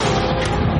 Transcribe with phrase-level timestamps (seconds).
[0.00, 0.21] America.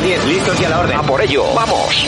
[0.00, 0.96] 10, listos y a la orden.
[0.96, 2.06] A por ello, vamos.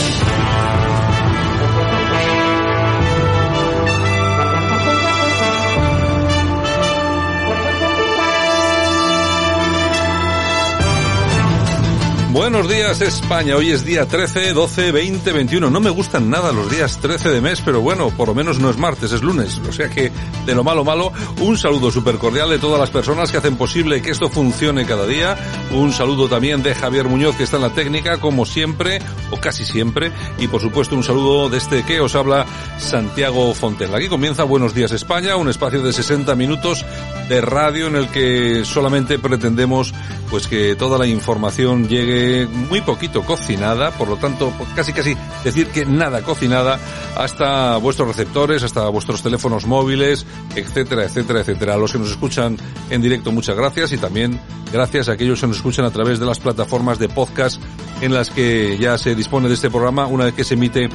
[12.35, 15.71] Buenos días España, hoy es día 13, 12, 20, 21.
[15.71, 18.71] No me gustan nada los días 13 de mes, pero bueno, por lo menos no
[18.71, 19.63] es martes, es lunes.
[19.69, 20.11] O sea que
[20.45, 24.03] de lo malo malo, un saludo súper cordial de todas las personas que hacen posible
[24.03, 25.37] que esto funcione cada día.
[25.71, 28.99] Un saludo también de Javier Muñoz que está en la técnica, como siempre,
[29.31, 30.11] o casi siempre.
[30.37, 32.47] Y por supuesto un saludo de este que os habla
[32.79, 33.95] Santiago Fontel.
[33.95, 36.85] Aquí comienza Buenos días España, un espacio de 60 minutos
[37.29, 39.95] de radio en el que solamente pretendemos
[40.31, 45.69] pues que toda la información llegue muy poquito cocinada, por lo tanto, casi casi decir
[45.69, 46.79] que nada cocinada
[47.17, 51.75] hasta vuestros receptores, hasta vuestros teléfonos móviles, etcétera, etcétera, etcétera.
[51.75, 52.57] A los que nos escuchan
[52.91, 54.41] en directo, muchas gracias y también
[54.73, 57.61] gracias a aquellos que nos escuchan a través de las plataformas de podcast
[58.01, 60.89] en las que ya se dispone de este programa una vez que se emite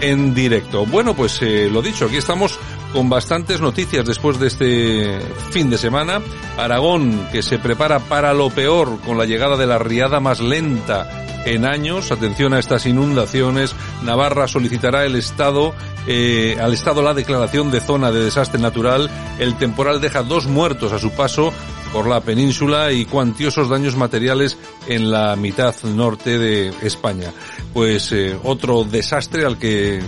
[0.00, 0.84] en directo.
[0.84, 2.58] Bueno, pues eh, lo dicho, aquí estamos
[2.92, 6.20] con bastantes noticias después de este fin de semana.
[6.58, 11.24] Aragón, que se prepara para lo peor con la llegada de la riada más lenta
[11.44, 12.12] en años.
[12.12, 13.74] Atención a estas inundaciones.
[14.04, 15.74] Navarra solicitará el Estado,
[16.06, 19.10] eh, al Estado la declaración de zona de desastre natural.
[19.38, 21.52] El temporal deja dos muertos a su paso
[21.92, 24.56] por la península y cuantiosos daños materiales
[24.86, 27.32] en la mitad norte de España.
[27.72, 30.00] Pues eh, otro desastre al que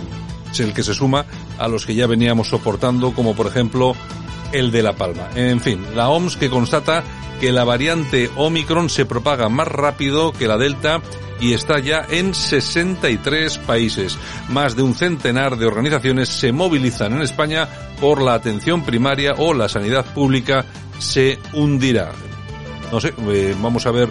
[0.59, 1.25] el que se suma
[1.57, 3.95] a los que ya veníamos soportando, como por ejemplo
[4.51, 5.29] el de La Palma.
[5.35, 7.03] En fin, la OMS que constata
[7.39, 11.01] que la variante Omicron se propaga más rápido que la Delta
[11.39, 14.17] y está ya en 63 países.
[14.49, 17.67] Más de un centenar de organizaciones se movilizan en España
[17.99, 20.65] por la atención primaria o la sanidad pública
[20.99, 22.11] se hundirá.
[22.91, 24.09] No sé, eh, vamos a ver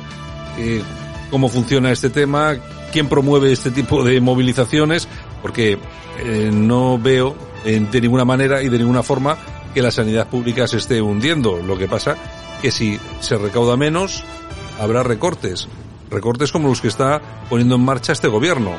[0.59, 0.82] eh,
[1.31, 2.56] cómo funciona este tema,
[2.93, 5.09] quién promueve este tipo de movilizaciones,
[5.44, 5.77] porque
[6.21, 9.37] eh, no veo de ninguna manera y de ninguna forma
[9.75, 11.59] que la sanidad pública se esté hundiendo.
[11.59, 12.16] Lo que pasa
[12.62, 14.25] que si se recauda menos,
[14.81, 15.69] habrá recortes.
[16.09, 18.71] Recortes como los que está poniendo en marcha este gobierno.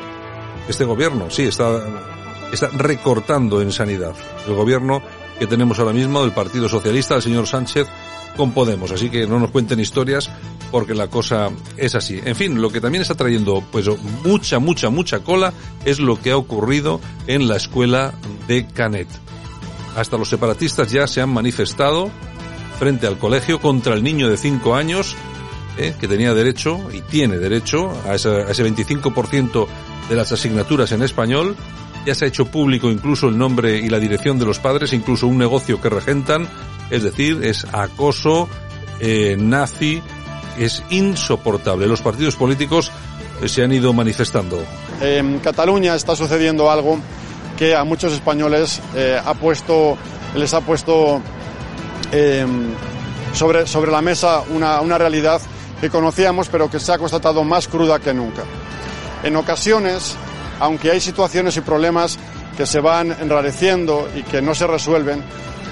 [0.68, 1.84] Este gobierno, sí, está,
[2.50, 4.14] está recortando en sanidad.
[4.48, 5.02] El gobierno
[5.38, 7.86] que tenemos ahora mismo del Partido Socialista, el señor Sánchez,
[8.36, 8.90] con Podemos.
[8.92, 10.30] Así que no nos cuenten historias
[10.70, 12.20] porque la cosa es así.
[12.24, 13.86] En fin, lo que también está trayendo pues
[14.24, 15.52] mucha, mucha, mucha cola
[15.84, 18.14] es lo que ha ocurrido en la escuela
[18.46, 19.08] de Canet.
[19.96, 22.10] Hasta los separatistas ya se han manifestado
[22.78, 25.16] frente al colegio contra el niño de 5 años
[25.78, 29.66] eh, que tenía derecho y tiene derecho a, ese, a ese 25%
[30.08, 31.56] de las asignaturas en español.
[32.06, 35.26] Ya se ha hecho público incluso el nombre y la dirección de los padres, incluso
[35.26, 36.48] un negocio que regentan.
[36.88, 38.48] Es decir, es acoso
[39.00, 40.00] eh, nazi,
[40.56, 41.88] es insoportable.
[41.88, 42.92] Los partidos políticos
[43.42, 44.62] eh, se han ido manifestando.
[45.00, 46.98] En Cataluña está sucediendo algo
[47.58, 49.96] que a muchos españoles eh, ha puesto,
[50.36, 51.20] les ha puesto
[52.12, 52.46] eh,
[53.32, 55.40] sobre, sobre la mesa una, una realidad
[55.80, 58.42] que conocíamos pero que se ha constatado más cruda que nunca.
[59.22, 60.16] En ocasiones,
[60.60, 62.18] aunque hay situaciones y problemas
[62.56, 65.22] que se van enrareciendo y que no se resuelven,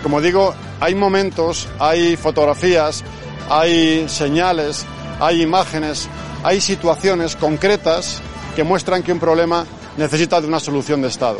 [0.02, 3.02] como digo, hay momentos, hay fotografías,
[3.48, 4.84] hay señales,
[5.18, 6.08] hay imágenes,
[6.42, 8.20] hay situaciones concretas
[8.54, 9.64] que muestran que un problema
[9.96, 11.38] necesita de una solución de Estado.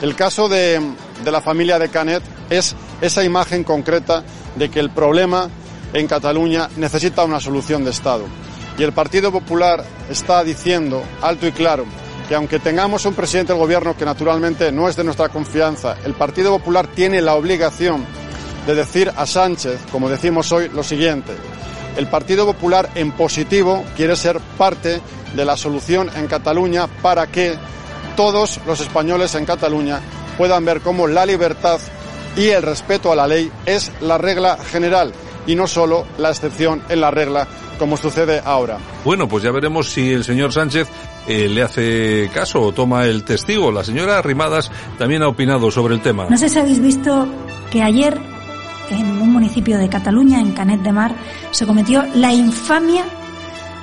[0.00, 0.80] El caso de,
[1.24, 4.22] de, la familia de Canet es esa imagen concreta
[4.54, 5.50] de que el problema
[5.92, 8.24] en Cataluña necesita una solución de Estado.
[8.78, 11.84] Y el Partido Popular está diciendo alto y claro
[12.28, 16.12] que aunque tengamos un presidente del gobierno que naturalmente no es de nuestra confianza, el
[16.12, 18.04] Partido Popular tiene la obligación
[18.66, 21.32] de decir a Sánchez, como decimos hoy, lo siguiente.
[21.96, 25.00] el Partido Popular en positivo quiere ser parte
[25.34, 27.56] de la solución en Cataluña para que
[28.14, 30.00] todos los españoles en Cataluña
[30.36, 31.80] puedan ver cómo la libertad
[32.36, 35.12] y el respeto a la ley es la regla general
[35.46, 37.48] y no solo la excepción en la regla
[37.78, 38.78] como sucede ahora.
[39.04, 40.88] Bueno, pues ya veremos si el señor Sánchez
[41.26, 43.70] eh, le hace caso o toma el testigo.
[43.72, 46.26] La señora Rimadas también ha opinado sobre el tema.
[46.28, 47.26] No sé si habéis visto
[47.70, 48.18] que ayer
[48.90, 51.14] en un municipio de Cataluña, en Canet de Mar,
[51.50, 53.04] se cometió la infamia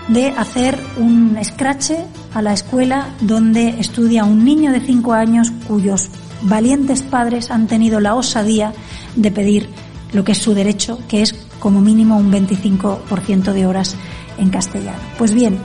[0.07, 6.09] de hacer un escrache a la escuela donde estudia un niño de 5 años cuyos
[6.41, 8.73] valientes padres han tenido la osadía
[9.15, 9.69] de pedir
[10.13, 13.95] lo que es su derecho, que es como mínimo un 25% de horas
[14.37, 14.99] en castellano.
[15.17, 15.57] Pues bien,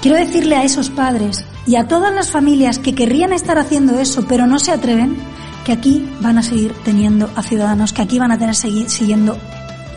[0.00, 4.24] quiero decirle a esos padres y a todas las familias que querrían estar haciendo eso
[4.28, 5.16] pero no se atreven,
[5.64, 9.38] que aquí van a seguir teniendo a ciudadanos, que aquí van a tener seguir siguiendo,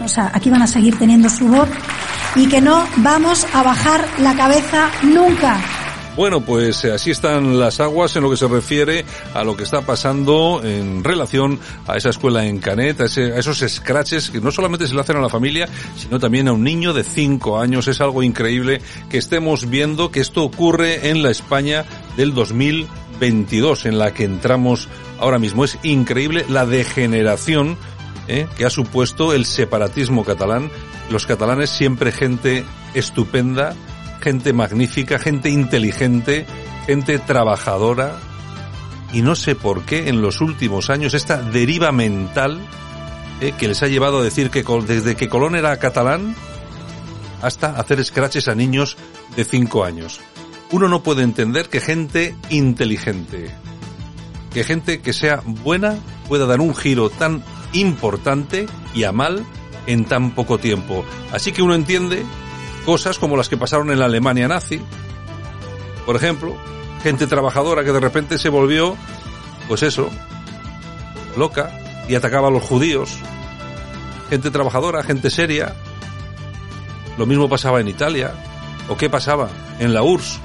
[0.04, 1.70] o sea, aquí van a seguir teniendo su voz
[2.36, 5.60] y que no vamos a bajar la cabeza nunca.
[6.16, 9.04] Bueno, pues eh, así están las aguas en lo que se refiere
[9.34, 14.30] a lo que está pasando en relación a esa escuela en Canet, a, esos scratches
[14.30, 15.68] que no solamente se le hacen a la familia,
[15.98, 17.90] sino también a un niño de cinco años.
[17.90, 21.84] Es algo increíble que estemos viendo que esto ocurre en la España
[22.16, 24.88] del 2022, en la que entramos
[25.20, 25.66] ahora mismo.
[25.66, 27.78] Es increíble la degeneración
[28.30, 30.72] eh, que ha supuesto el separatismo catalán.
[31.10, 32.64] Los catalanes siempre gente
[32.94, 33.76] estupenda,
[34.26, 36.48] gente magnífica, gente inteligente,
[36.88, 38.18] gente trabajadora.
[39.14, 42.60] Y no sé por qué en los últimos años esta deriva mental
[43.40, 46.36] eh, que les ha llevado a decir que desde que Colón era catalán
[47.44, 48.98] hasta hacer scratches a niños
[49.36, 50.20] de 5 años.
[50.72, 53.52] Uno no puede entender que gente inteligente,
[54.52, 57.44] que gente que sea buena pueda dar un giro tan
[57.74, 59.46] importante y a mal
[59.86, 61.06] en tan poco tiempo.
[61.32, 62.26] Así que uno entiende
[62.86, 64.82] cosas como las que pasaron en la Alemania nazi.
[66.06, 66.56] Por ejemplo,
[67.04, 68.96] gente trabajadora que de repente se volvió,
[69.68, 70.10] pues eso,
[71.36, 71.72] loca
[72.08, 73.18] y atacaba a los judíos.
[74.30, 75.76] Gente trabajadora, gente seria.
[77.18, 78.34] Lo mismo pasaba en Italia.
[78.88, 79.50] ¿O qué pasaba
[79.80, 80.40] en la URSS?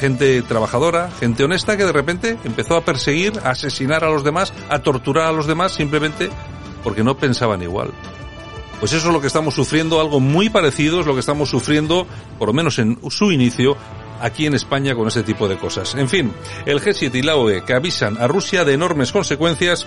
[0.00, 4.52] Gente trabajadora, gente honesta que de repente empezó a perseguir, a asesinar a los demás,
[4.68, 6.30] a torturar a los demás simplemente
[6.82, 7.90] porque no pensaban igual.
[8.80, 12.06] Pues eso es lo que estamos sufriendo, algo muy parecido es lo que estamos sufriendo,
[12.38, 13.76] por lo menos en su inicio,
[14.20, 15.94] aquí en España con este tipo de cosas.
[15.94, 16.32] En fin,
[16.66, 19.86] el G7 y la OE que avisan a Rusia de enormes consecuencias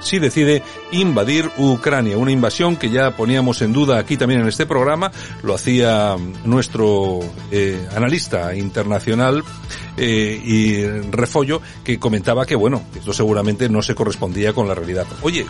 [0.00, 2.16] si decide invadir Ucrania.
[2.16, 5.10] Una invasión que ya poníamos en duda aquí también en este programa.
[5.42, 7.20] Lo hacía nuestro
[7.50, 9.42] eh, analista internacional
[9.96, 15.06] eh, y Refollo que comentaba que bueno, esto seguramente no se correspondía con la realidad.
[15.22, 15.46] Oye,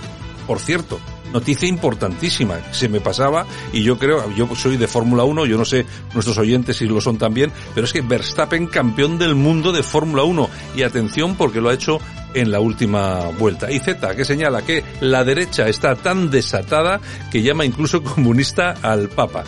[0.47, 0.99] por cierto,
[1.33, 5.65] noticia importantísima, se me pasaba y yo creo, yo soy de Fórmula 1, yo no
[5.65, 9.83] sé nuestros oyentes si lo son también, pero es que Verstappen campeón del mundo de
[9.83, 11.99] Fórmula 1 y atención porque lo ha hecho
[12.35, 13.71] en la última vuelta.
[13.71, 17.01] Y Z, que señala que la derecha está tan desatada
[17.31, 19.45] que llama incluso comunista al Papa.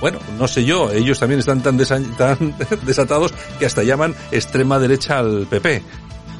[0.00, 1.78] Bueno, no sé yo, ellos también están tan,
[2.16, 5.82] tan desatados que hasta llaman extrema derecha al PP.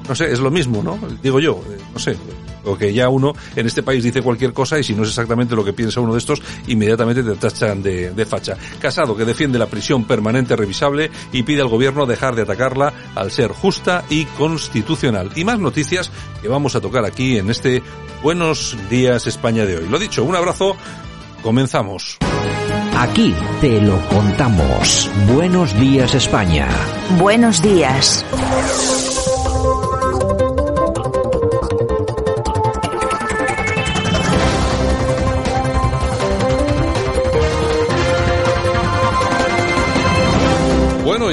[0.09, 0.99] No sé, es lo mismo, ¿no?
[1.23, 2.17] Digo yo, eh, no sé,
[2.67, 5.55] o que ya uno en este país dice cualquier cosa y si no es exactamente
[5.55, 8.57] lo que piensa uno de estos, inmediatamente te tachan de, de facha.
[8.81, 13.31] Casado, que defiende la prisión permanente revisable y pide al gobierno dejar de atacarla al
[13.31, 15.31] ser justa y constitucional.
[15.37, 16.11] Y más noticias
[16.43, 17.83] que vamos a tocar aquí en este
[18.23, 19.89] Buenos Días España de hoy.
[19.89, 20.77] Lo dicho, un abrazo,
[21.43, 22.19] comenzamos.
[22.97, 25.11] Aquí te lo contamos.
[25.33, 26.69] Buenos días España.
[27.19, 28.25] Buenos días.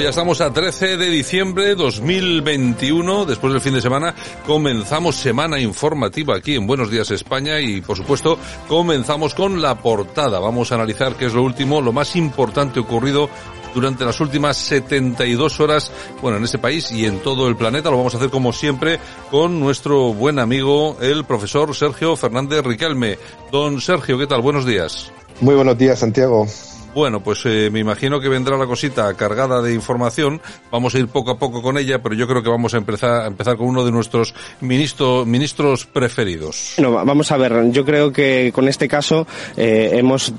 [0.04, 3.24] Ya estamos a 13 de diciembre 2021.
[3.24, 4.14] Después del fin de semana
[4.46, 10.40] comenzamos semana informativa aquí en Buenos Días España y por supuesto comenzamos con la portada.
[10.40, 13.30] Vamos a analizar qué es lo último, lo más importante ocurrido
[13.74, 17.88] durante las últimas 72 horas, bueno, en este país y en todo el planeta.
[17.90, 23.16] Lo vamos a hacer como siempre con nuestro buen amigo, el profesor Sergio Fernández Riquelme.
[23.50, 24.42] Don Sergio, ¿qué tal?
[24.42, 25.10] Buenos días.
[25.40, 26.46] Muy buenos días, Santiago.
[26.94, 30.40] Bueno, pues eh, me imagino que vendrá la cosita cargada de información.
[30.70, 33.22] Vamos a ir poco a poco con ella, pero yo creo que vamos a empezar,
[33.22, 36.74] a empezar con uno de nuestros ministro, ministros preferidos.
[36.78, 37.70] Bueno, vamos a ver.
[37.70, 40.32] Yo creo que con este caso eh, hemos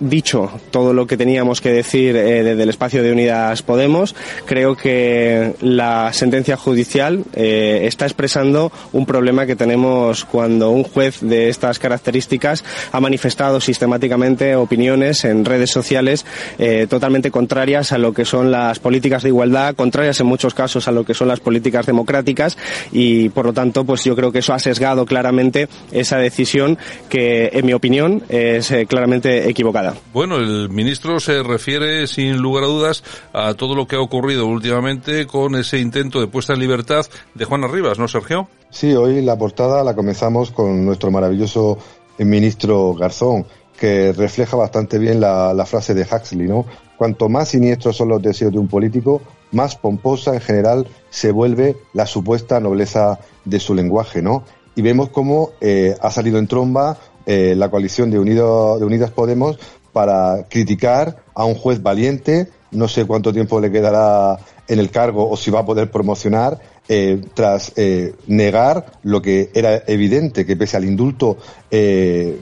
[0.00, 4.14] dicho todo lo que teníamos que decir eh, desde el espacio de Unidas Podemos.
[4.46, 11.20] Creo que la sentencia judicial eh, está expresando un problema que tenemos cuando un juez
[11.20, 16.24] de estas características ha manifestado sistemáticamente opiniones en redes sociales
[16.58, 20.88] eh, totalmente contrarias a lo que son las políticas de igualdad, contrarias en muchos casos
[20.88, 22.56] a lo que son las políticas democráticas
[22.92, 26.78] y por lo tanto pues yo creo que eso ha sesgado claramente esa decisión
[27.08, 29.89] que en mi opinión es claramente equivocada.
[30.12, 34.46] Bueno, el ministro se refiere sin lugar a dudas a todo lo que ha ocurrido
[34.46, 38.48] últimamente con ese intento de puesta en libertad de Juana Rivas, ¿no, Sergio?
[38.70, 41.78] Sí, hoy la portada la comenzamos con nuestro maravilloso
[42.18, 43.46] ministro Garzón,
[43.78, 46.66] que refleja bastante bien la, la frase de Huxley, ¿no?
[46.96, 51.76] Cuanto más siniestros son los deseos de un político, más pomposa en general se vuelve
[51.94, 54.44] la supuesta nobleza de su lenguaje, ¿no?
[54.76, 59.10] Y vemos cómo eh, ha salido en tromba eh, la coalición de, Unido, de Unidas
[59.10, 59.58] Podemos
[59.92, 65.28] para criticar a un juez valiente, no sé cuánto tiempo le quedará en el cargo
[65.28, 70.56] o si va a poder promocionar, eh, tras eh, negar lo que era evidente, que
[70.56, 71.38] pese al indulto
[71.70, 72.40] eh,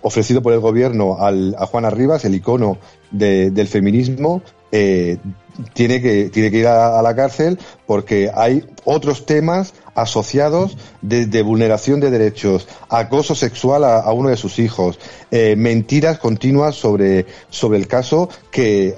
[0.00, 2.78] ofrecido por el gobierno a Juana Rivas, el icono
[3.10, 4.40] del feminismo,
[5.74, 12.00] tiene que, tiene que ir a, la cárcel porque hay otros temas asociados desde vulneración
[12.00, 14.98] de derechos, acoso sexual a, uno de sus hijos,
[15.30, 18.94] eh, mentiras continuas sobre, sobre el caso que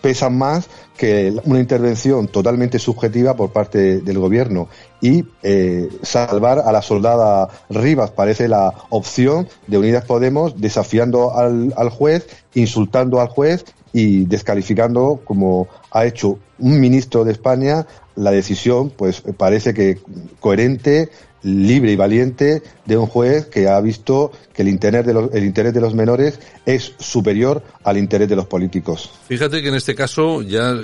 [0.00, 4.68] pesan más que una intervención totalmente subjetiva por parte del gobierno
[5.02, 11.90] y eh, salvar a la soldada Rivas parece la opción de Unidas Podemos desafiando al
[11.90, 13.66] juez, insultando al juez
[13.96, 19.98] y descalificando como ha hecho un ministro de España la decisión, pues parece que
[20.38, 21.08] coherente,
[21.42, 25.44] libre y valiente de un juez que ha visto que el interés de los, el
[25.44, 29.10] interés de los menores es superior al interés de los políticos.
[29.28, 30.74] Fíjate que en este caso ya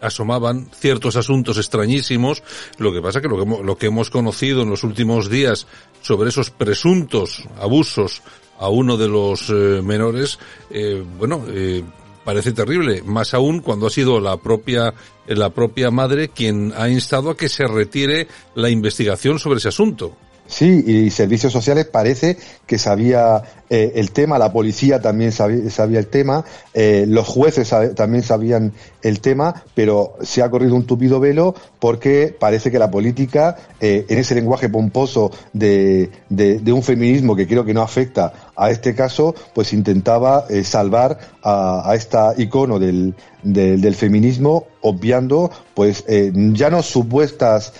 [0.00, 2.42] asomaban ciertos asuntos extrañísimos.
[2.78, 5.68] Lo que pasa que lo que lo que hemos conocido en los últimos días
[6.02, 8.22] sobre esos presuntos abusos
[8.58, 10.38] a uno de los eh, menores,
[10.70, 11.84] eh, bueno, eh,
[12.28, 14.92] parece terrible, más aún cuando ha sido la propia
[15.26, 20.14] la propia madre quien ha instado a que se retire la investigación sobre ese asunto.
[20.48, 26.06] Sí, y servicios sociales parece que sabía eh, el tema, la policía también sabía, el
[26.06, 31.54] tema, eh, los jueces también sabían el tema, pero se ha corrido un tupido velo
[31.78, 37.46] porque parece que la política, eh, en ese lenguaje pomposo de, de, un feminismo que
[37.46, 43.94] creo que no afecta a este caso, pues intentaba salvar a, esta icono del, del,
[43.94, 47.72] feminismo, obviando pues ya no supuestas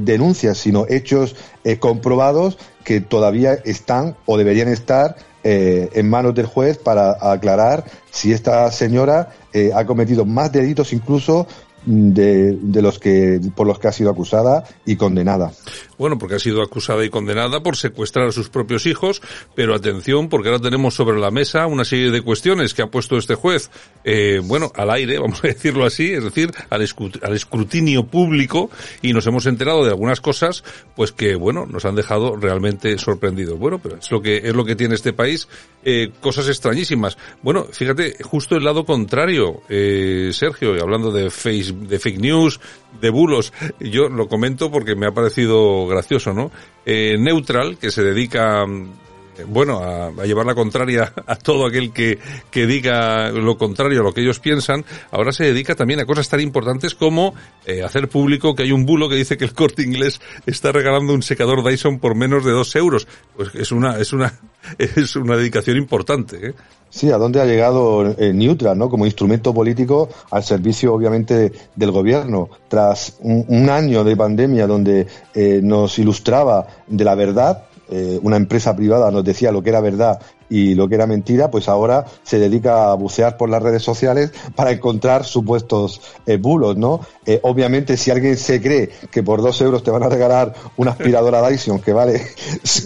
[0.00, 1.36] denuncias, sino hechos
[1.80, 5.16] comprobados que todavía están o deberían estar
[5.48, 10.92] eh, en manos del juez para aclarar si esta señora eh, ha cometido más delitos
[10.92, 11.46] incluso
[11.86, 15.52] de, de, los que por los que ha sido acusada y condenada.
[15.98, 19.22] Bueno, porque ha sido acusada y condenada por secuestrar a sus propios hijos,
[19.54, 23.16] pero atención, porque ahora tenemos sobre la mesa una serie de cuestiones que ha puesto
[23.16, 23.70] este juez,
[24.04, 29.26] eh, bueno, al aire, vamos a decirlo así, es decir, al, escrutinio público, y nos
[29.26, 30.64] hemos enterado de algunas cosas,
[30.94, 33.58] pues que, bueno, nos han dejado realmente sorprendidos.
[33.58, 35.48] Bueno, pero es lo que es lo que tiene este país,
[35.84, 37.16] eh, cosas extrañísimas.
[37.42, 42.60] Bueno, fíjate, justo el lado contrario, eh, Sergio, hablando de Facebook de fake news,
[43.00, 43.52] de bulos.
[43.80, 46.50] Yo lo comento porque me ha parecido gracioso, ¿no?
[46.84, 48.64] Eh, Neutral, que se dedica
[49.46, 52.18] bueno, a, llevar la contraria a todo aquel que,
[52.50, 56.28] que diga lo contrario a lo que ellos piensan, ahora se dedica también a cosas
[56.28, 59.82] tan importantes como eh, hacer público que hay un bulo que dice que el corte
[59.82, 63.06] inglés está regalando un secador Dyson por menos de dos euros.
[63.36, 64.32] Pues es una, es una,
[64.78, 66.48] es una dedicación importante.
[66.48, 66.54] ¿eh?
[66.88, 68.88] Sí, a dónde ha llegado eh, Neutral, ¿no?
[68.88, 72.48] Como instrumento político al servicio, obviamente, del gobierno.
[72.68, 78.74] Tras un, año de pandemia donde eh, nos ilustraba de la verdad, eh, una empresa
[78.74, 82.38] privada nos decía lo que era verdad y lo que era mentira, pues ahora se
[82.38, 87.00] dedica a bucear por las redes sociales para encontrar supuestos eh, bulos, ¿no?
[87.24, 90.92] Eh, obviamente, si alguien se cree que por dos euros te van a regalar una
[90.92, 92.22] aspiradora Dyson que vale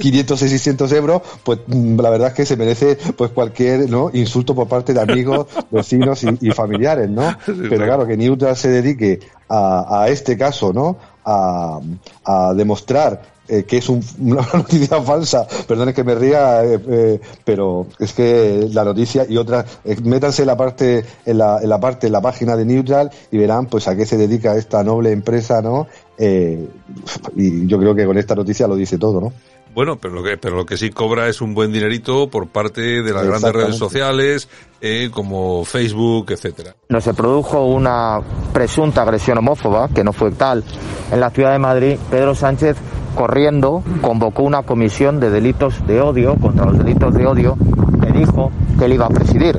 [0.01, 4.11] 500 o 600 euros, pues mm, la verdad es que se merece pues cualquier ¿no?
[4.13, 7.37] insulto por parte de amigos, vecinos y, familiares, ¿no?
[7.47, 10.97] Pero claro, que Newton se dedique a, a este caso, ¿no?
[11.25, 11.79] A,
[12.25, 13.89] a demostrar eh, que es
[14.19, 19.37] una noticia falsa, perdone que me ría, eh, eh, pero es que la noticia y
[19.37, 19.67] otra,
[20.05, 23.39] métanse en la parte, en la, en la parte, en la página de Neutral y
[23.39, 25.89] verán pues a qué se dedica esta noble empresa, ¿no?
[26.23, 29.33] y yo creo que con esta noticia lo dice todo, ¿no?
[29.75, 33.03] Bueno, pero lo que, pero lo que sí cobra es un buen dinerito por parte
[33.03, 34.49] de las grandes redes sociales,
[34.81, 36.75] eh, como Facebook, etcétera.
[36.89, 38.21] No se produjo una
[38.53, 40.65] presunta agresión homófoba, que no fue tal,
[41.13, 41.99] en la ciudad de Madrid.
[42.11, 42.77] Pedro Sánchez,
[43.15, 47.57] corriendo, convocó una comisión de delitos de odio, contra los delitos de odio,
[48.03, 49.57] que dijo que él iba a presidir.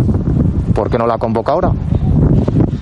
[0.75, 1.71] ¿Por qué no la convoca ahora?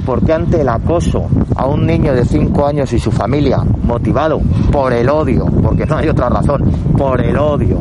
[0.10, 4.92] Porque ante el acoso a un niño de 5 años y su familia, motivado por
[4.92, 6.64] el odio, porque no hay otra razón,
[6.98, 7.78] por el odio,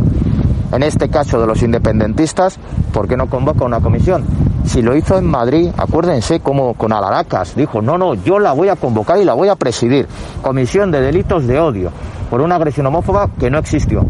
[0.70, 2.58] en este caso de los independentistas,
[2.92, 4.26] ¿por qué no convoca una comisión?
[4.64, 8.68] Si lo hizo en Madrid, acuérdense como con Alaracas, dijo, no, no, yo la voy
[8.68, 10.06] a convocar y la voy a presidir.
[10.42, 11.90] Comisión de delitos de odio
[12.28, 14.04] por una agresión homófoba que no existió.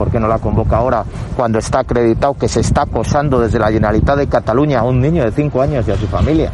[0.00, 1.04] ¿Por qué no la convoca ahora
[1.36, 5.22] cuando está acreditado que se está acosando desde la Generalitat de Cataluña a un niño
[5.22, 6.50] de 5 años y a su familia?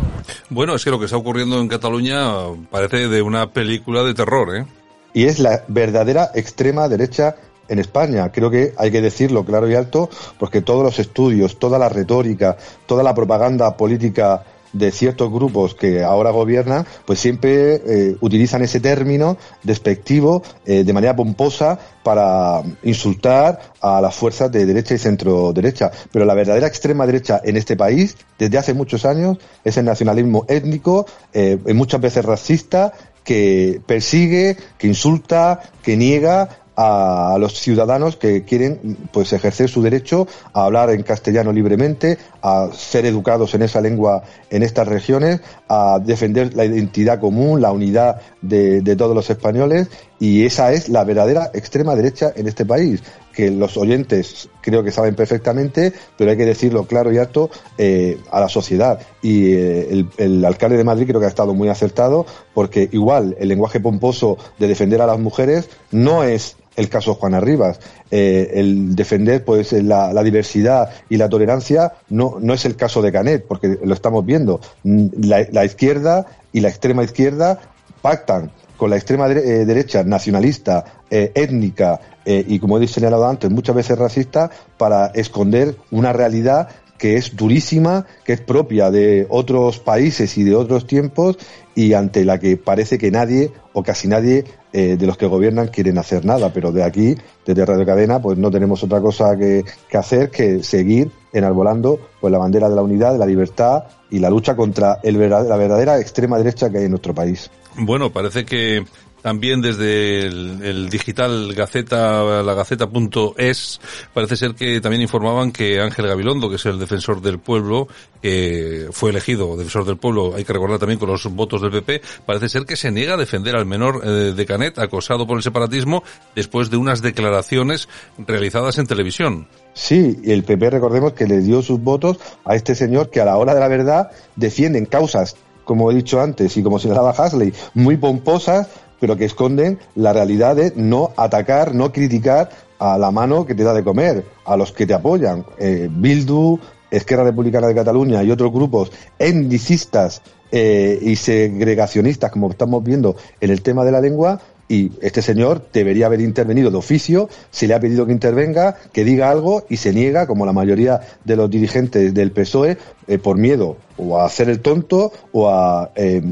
[0.50, 2.26] Bueno, es que lo que está ocurriendo en Cataluña
[2.68, 4.66] parece de una película de terror, ¿eh?
[5.14, 7.36] Y es la verdadera extrema derecha
[7.68, 8.32] en España.
[8.32, 10.10] Creo que hay que decirlo claro y alto,
[10.40, 14.42] porque todos los estudios, toda la retórica, toda la propaganda política
[14.78, 20.92] de ciertos grupos que ahora gobiernan, pues siempre eh, utilizan ese término despectivo eh, de
[20.92, 25.90] manera pomposa para insultar a las fuerzas de derecha y centro derecha.
[26.12, 30.45] Pero la verdadera extrema derecha en este país, desde hace muchos años, es el nacionalismo
[30.49, 32.92] étnico, eh, muchas veces racista,
[33.25, 40.28] que persigue, que insulta, que niega a los ciudadanos que quieren pues ejercer su derecho
[40.52, 45.99] a hablar en castellano libremente, a ser educados en esa lengua en estas regiones, a
[46.04, 51.50] defender la identidad común, la unidad de, todos los españoles y esa es la verdadera
[51.52, 53.02] extrema derecha en este país
[53.35, 58.18] que los oyentes creo que saben perfectamente, pero hay que decirlo claro y alto eh,
[58.30, 58.99] a la sociedad.
[59.21, 63.37] Y eh, el, el, alcalde de Madrid creo que ha estado muy acertado, porque igual
[63.38, 67.80] el lenguaje pomposo de defender a las mujeres no es el caso Juana Rivas.
[68.11, 73.12] Eh, el defender pues la, diversidad y la tolerancia no, no es el caso de
[73.12, 74.61] Canet, porque lo estamos viendo.
[74.85, 77.59] Mm, la, izquierda y la extrema izquierda
[78.02, 83.76] pactan con la extrema eh, derecha nacionalista, eh, étnica y, como he señalado antes, muchas
[83.76, 90.36] veces racista, para esconder una realidad que es durísima, que es propia de otros países
[90.38, 91.38] y de otros tiempos
[91.74, 95.68] y ante la que parece que nadie o casi nadie eh, de los que gobiernan
[95.68, 96.52] quieren hacer nada.
[96.52, 101.10] Pero de aquí, desde Radio Cadena, pues no tenemos otra cosa que, hacer que seguir
[101.32, 105.18] enarbolando pues la bandera de la unidad, de la libertad y la lucha contra el,
[105.18, 107.50] la verdadera extrema derecha que hay en nuestro país.
[107.76, 108.86] Bueno, parece que
[109.26, 113.80] también desde el, digital Gaceta, la Gaceta.es,
[114.15, 117.89] parece ser que también informaban que Ángel Gabilondo, que es el defensor del pueblo,
[118.23, 122.02] que fue elegido defensor del pueblo, hay que recordar también con los votos del PP,
[122.25, 125.43] parece ser que se niega a defender al menor eh, de Canet acosado por el
[125.43, 126.04] separatismo
[126.36, 129.49] después de unas declaraciones realizadas en televisión.
[129.75, 133.36] Sí, el PP recordemos que le dio sus votos a este señor que a la
[133.39, 135.34] hora de la verdad defienden causas
[135.67, 138.69] como he dicho antes y como señalaba Hasley, muy pomposas,
[139.00, 143.65] pero que esconden la realidad de no atacar, no criticar a la mano que te
[143.65, 145.45] da de comer, a los que te apoyan.
[145.59, 146.59] Eh, Bildu,
[146.91, 153.50] Esquerra Republicana de Cataluña y otros grupos endicistas eh, y segregacionistas, como estamos viendo en
[153.50, 157.75] el tema de la lengua, y este señor debería haber intervenido de oficio, se le
[157.75, 161.49] ha pedido que intervenga, que diga algo y se niega, como la mayoría de los
[161.50, 166.23] dirigentes del PSOE, eh, por miedo o a hacer el tonto o a eh,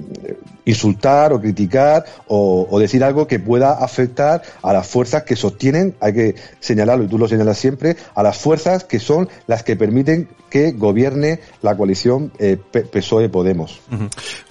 [0.64, 6.12] insultar o criticar o, decir algo que pueda afectar a las fuerzas que sostienen, hay
[6.12, 10.28] que señalarlo y tú lo señalas siempre, a las fuerzas que son las que permiten
[10.50, 13.80] que gobierne la coalición eh, PSOE-Podemos.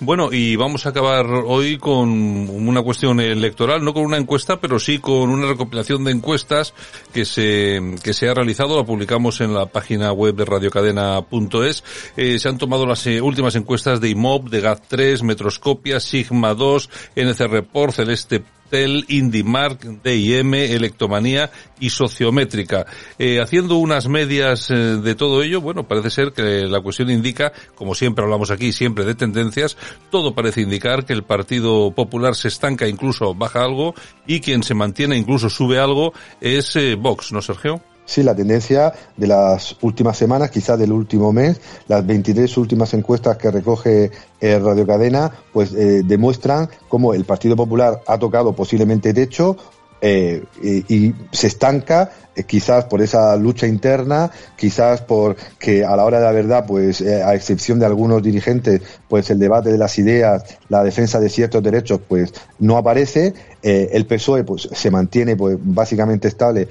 [0.02, 4.80] Bueno, y vamos a acabar hoy con una cuestión electoral, no con una encuesta, pero
[4.80, 6.74] sí con una recopilación de encuestas
[7.14, 11.84] que se, que se ha realizado, la publicamos en la página web de radiocadena.es.
[12.18, 16.90] Eh, se han tomado las eh, últimas encuestas de IMOB, de GAT3, Metroscopia, Sigma 2,
[17.16, 22.86] NC Report, Celeste Tel, Indimark, DIM, Electomanía y Sociométrica.
[23.20, 27.54] Eh, haciendo unas medias eh, de todo ello, bueno, parece ser que la cuestión indica,
[27.76, 29.78] como siempre hablamos aquí, siempre de tendencias,
[30.10, 33.94] todo parece indicar que el Partido Popular se estanca, incluso baja algo,
[34.26, 37.82] y quien se mantiene, incluso sube algo, es Vox, ¿no, Sergio?
[38.06, 43.38] Sí, la tendencia de las últimas semanas, quizás del último mes, las 23 últimas encuestas
[43.38, 44.12] que recoge
[44.42, 49.58] eh, Radio Cadena, pues eh, demuestran cómo el Partido Popular ha tocado posiblemente techo,
[50.06, 56.04] eh, y, se estanca eh, quizás por esa lucha interna, quizás por que a la
[56.04, 59.98] hora de la verdad, pues a excepción de algunos dirigentes, pues el debate de las
[59.98, 63.34] ideas, la defensa de ciertos derechos, pues no aparece.
[63.64, 66.68] El PSOE pues se mantiene pues básicamente estable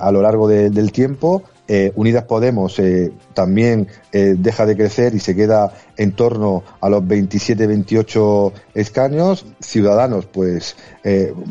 [0.00, 5.20] a lo largo del tiempo eh, Unidas Podemos eh, también eh, deja de crecer y
[5.20, 9.46] se queda en torno a los 27-28 escaños.
[9.60, 10.76] Ciudadanos, pues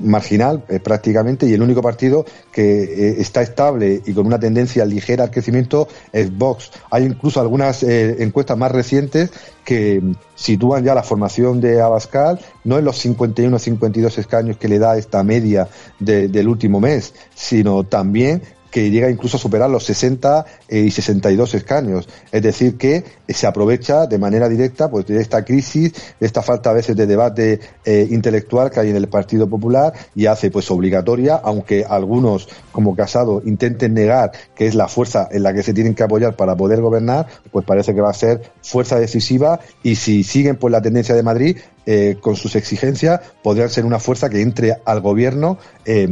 [0.04, 5.32] marginal prácticamente, y el único partido que está estable y con una tendencia ligera al
[5.32, 6.72] crecimiento es Vox.
[6.92, 9.32] Hay incluso algunas encuestas más recientes
[9.64, 10.04] que
[10.36, 15.24] sitúan ya la formación de Abascal no en los 51-52 escaños que le da esta
[15.24, 18.42] media del último mes, sino también
[18.76, 22.10] que llega incluso a superar los 60 eh, y 62 escaños.
[22.30, 26.72] Es decir, que se aprovecha de manera directa pues, de esta crisis, de esta falta
[26.72, 30.70] a veces de debate eh, intelectual que hay en el Partido Popular y hace pues
[30.72, 35.74] obligatoria, aunque algunos como Casado intenten negar que es la fuerza en la que se
[35.74, 39.96] tienen que apoyar para poder gobernar, pues parece que va a ser fuerza decisiva y
[39.96, 44.30] si siguen pues la tendencia de Madrid, eh, con sus exigencias, podrían ser una fuerza
[44.30, 46.08] que entre al gobierno eh,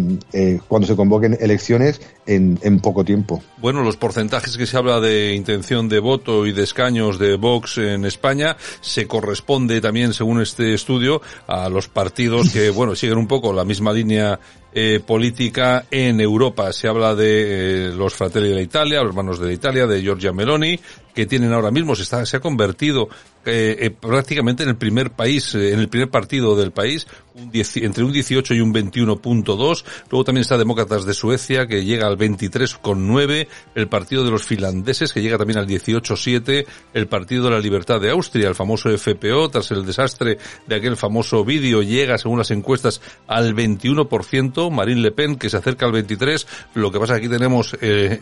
[0.68, 3.42] cuando se convoquen elecciones en, en, poco tiempo.
[3.58, 7.78] Bueno, los porcentajes que se habla de intención de voto y de escaños de Vox
[7.80, 13.28] en España se corresponde también, según este estudio, a los partidos que, bueno, siguen un
[13.28, 14.40] poco la misma línea
[14.74, 16.72] eh, política en Europa.
[16.74, 20.02] Se habla de eh, los Fratelli de la Italia, los hermanos de la Italia, de
[20.02, 20.80] Giorgia Meloni,
[21.14, 23.10] que tienen ahora mismo, se, está, se ha convertido
[23.46, 27.52] eh, eh, prácticamente en el primer país, eh, en el primer partido del país, un
[27.54, 29.84] entre un 18 y un 21.2.
[30.10, 33.48] Luego también está Demócratas de Suecia, que llega al 23.9.
[33.76, 36.66] El partido de los finlandeses, que llega también al 18.7.
[36.94, 40.96] El partido de la libertad de Austria, el famoso FPO, tras el desastre de aquel
[40.96, 44.63] famoso vídeo, llega, según las encuestas, al 21%.
[44.70, 46.46] Marine Le Pen, que se acerca al 23%.
[46.76, 47.76] Lo que pasa aquí tenemos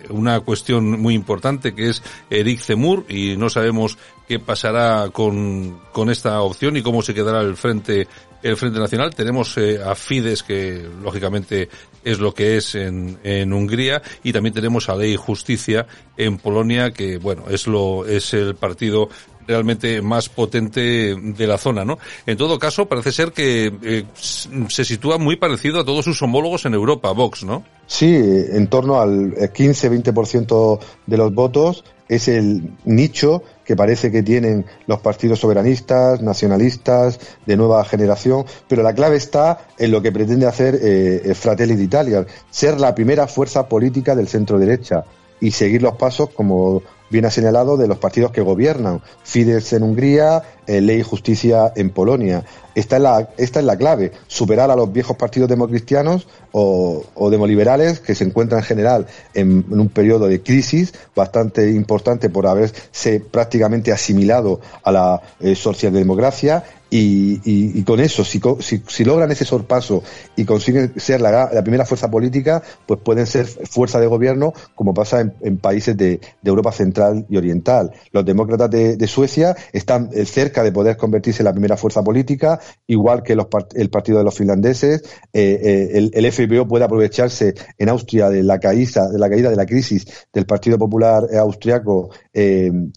[0.10, 6.10] una cuestión muy importante, que es Eric Zemmour, y no sabemos qué pasará con, con
[6.10, 8.08] esta opción y cómo se quedará el frente
[8.44, 9.14] el Frente Nacional.
[9.14, 11.70] Tenemos eh, a Fides, que lógicamente
[12.04, 15.86] es lo que es en, en Hungría, y también tenemos a Ley y Justicia
[16.18, 19.10] en Polonia, que bueno, es lo, es el partido
[19.52, 22.00] realmente más potente de la zona, ¿no?
[22.26, 26.66] En todo caso, parece ser que eh, se sitúa muy parecido a todos sus homólogos
[26.66, 27.66] en Europa, Vox, ¿no?
[27.86, 34.66] Sí, en torno al 15-20% de los votos es el nicho que parece que tienen
[34.88, 40.46] los partidos soberanistas, nacionalistas, de nueva generación, pero la clave está en lo que pretende
[40.46, 45.04] hacer eh, Fratelli d'Italia, ser la primera fuerza política del centro derecha
[45.42, 46.82] y seguir los pasos, como
[47.12, 51.72] bien ha señalado, de los partidos que gobiernan, Fidesz en Hungría, eh, Ley y Justicia
[51.76, 52.44] en Polonia.
[52.74, 57.30] Esta es, la, esta es la clave, superar a los viejos partidos democristianos o, o
[57.30, 63.20] demoliberales que se encuentran en general en, un periodo de crisis bastante importante por haberse
[63.20, 70.04] prácticamente asimilado a la eh, socialdemocracia y, con eso, si, si, logran ese sorpaso
[70.36, 75.22] y consiguen ser la, primera fuerza política, pues pueden ser fuerza de gobierno, como pasa
[75.22, 77.92] en, países de, Europa Central y Oriental.
[78.12, 82.60] Los demócratas de, Suecia están eh, cerca de poder convertirse en la primera fuerza política,
[82.88, 83.38] igual que
[83.76, 85.02] el partido de los finlandeses.
[85.32, 89.50] Eh, eh, el, el, FBO puede aprovecharse en Austria de la caída de la, caída
[89.50, 92.10] de la crisis del Partido Popular Austriaco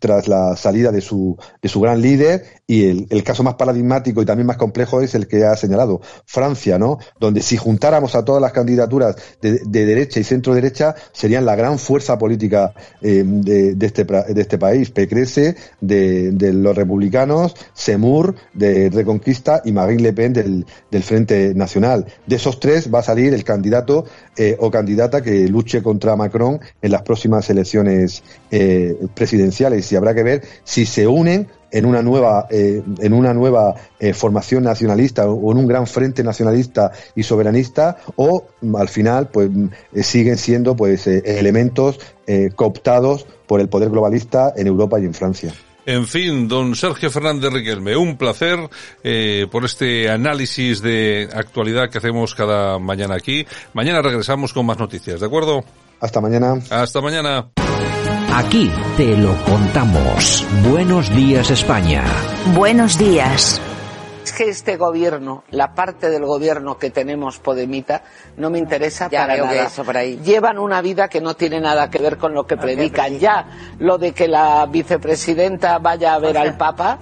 [0.00, 3.83] tras la salida de su, de su gran líder y el, el caso más paradigmático
[3.84, 6.98] y también más complejo es el que ha señalado Francia, ¿no?
[7.20, 11.78] Donde si juntáramos a todas las candidaturas de, derecha y centro derecha serían la gran
[11.78, 14.90] fuerza política eh, de, este, de este país.
[14.90, 22.06] Pecrece de, los republicanos, Semur de Reconquista y Marine Le Pen del, del Frente Nacional.
[22.26, 24.04] De esos tres va a salir el candidato
[24.36, 30.14] eh, o candidata que luche contra Macron en las próximas elecciones eh, presidenciales y habrá
[30.14, 35.26] que ver si se unen en una nueva, eh, en una nueva eh, formación nacionalista
[35.26, 40.02] o en un gran frente nacionalista y soberanista o mm, al final pues mm, eh,
[40.04, 41.98] siguen siendo pues elementos
[42.56, 45.52] cooptados por el poder globalista en Europa y en Francia.
[45.84, 48.58] En fin, don Sergio Fernández Riquelme, un placer
[49.50, 53.44] por este análisis de actualidad que hacemos cada mañana aquí.
[53.74, 55.64] Mañana regresamos con más noticias, ¿de acuerdo?
[56.00, 56.58] Hasta mañana.
[56.70, 57.50] Hasta mañana.
[58.36, 60.44] Aquí te lo contamos.
[60.68, 62.02] Buenos días España.
[62.52, 63.60] Buenos días.
[64.24, 68.02] Es que este gobierno, la parte del gobierno que tenemos Podemita,
[68.36, 69.66] no me interesa para nada.
[69.66, 70.18] Eso por ahí.
[70.24, 73.20] Llevan una vida que no tiene nada que ver con lo que predican.
[73.20, 73.46] Ya
[73.78, 76.98] lo de que la vicepresidenta vaya a ver al Papa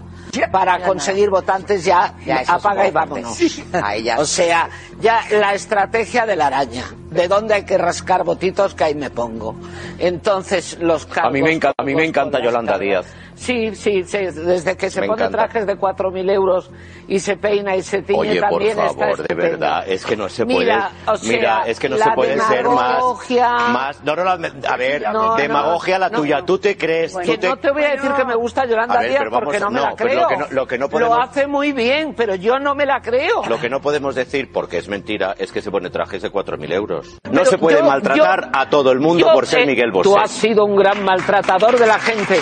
[0.50, 3.38] para conseguir votantes ya, Ya, apaga y vámonos.
[3.82, 4.18] Ahí ya.
[4.20, 4.68] O sea,
[5.00, 6.84] ya la estrategia de la araña.
[7.12, 9.54] De dónde hay que rascar votitos que ahí me pongo.
[9.98, 12.78] Entonces, los A mí me cargos encanta, a mí me encanta Yolanda.
[12.78, 13.06] Díaz.
[13.34, 15.38] Sí, sí, sí, desde que se Me pone encanta.
[15.48, 16.70] trajes de 4.000 euros
[17.08, 19.42] y se peina y se tiñe Oye, por también está favor, de estupendo.
[19.42, 20.58] verdad, es que no se puede.
[20.60, 24.04] Mira, o sea, mira, es que no se puede ser más, demagogia- más.
[24.04, 26.18] No, no, la- a ver, No, demagogia no, la no.
[26.20, 26.42] tuya.
[26.44, 29.08] Tú te crees, tú te, no te voy a decir que me gusta Yolanda ver,
[29.10, 30.20] Díaz vamos- porque no me no, la creo.
[30.20, 32.86] lo que no- lo que no podemos- Lo hace muy bien, pero yo no me
[32.86, 33.42] la creo.
[33.48, 36.70] Lo que no podemos decir, porque es mentira, es que se pone trajes de 4.000
[36.70, 37.01] euros.
[37.24, 40.08] No Pero se puede yo- maltratar a todo el mundo Yo por ser Miguel Bosé.
[40.08, 42.38] Tú has sido un gran maltratador de la gente.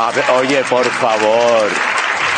[0.00, 1.68] A ver, oye, por favor.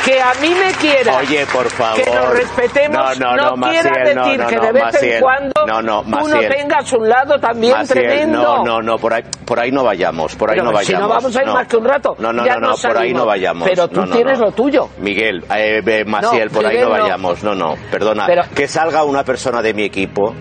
[0.04, 1.14] Que a mí me quieras.
[1.18, 2.02] Oye, por favor.
[2.02, 3.18] Que nos respetemos.
[3.18, 5.12] No, no, no, quiera Maciel, no, decir no, que no, de vez Maciel.
[5.12, 6.54] en cuando No, no, tú no Maciel.
[6.56, 8.42] tengas un lado también Maciel, tremendo.
[8.42, 11.02] No, no, no, por ahí, por ahí no vayamos, por ahí Pero no si vayamos.
[11.02, 13.12] no vamos a ir más que un rato, No, no, ya no, no, por ahí
[13.12, 13.68] no vayamos.
[13.68, 14.46] Pero tú No, no, tienes no.
[14.46, 14.88] lo tuyo.
[15.00, 17.02] Miguel, eh, eh, Maciel, No, por ahí Miguel, no no.
[17.02, 17.42] vayamos.
[17.44, 18.24] No, no, perdona.
[18.26, 20.34] Pero- Que salga una persona de mi equipo,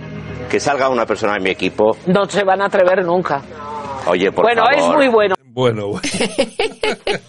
[0.49, 1.95] que salga una persona de mi equipo.
[2.07, 3.41] No se van a atrever nunca.
[4.07, 4.79] Oye, por bueno, favor.
[4.79, 5.35] es muy bueno.
[5.51, 6.01] Bueno, bueno.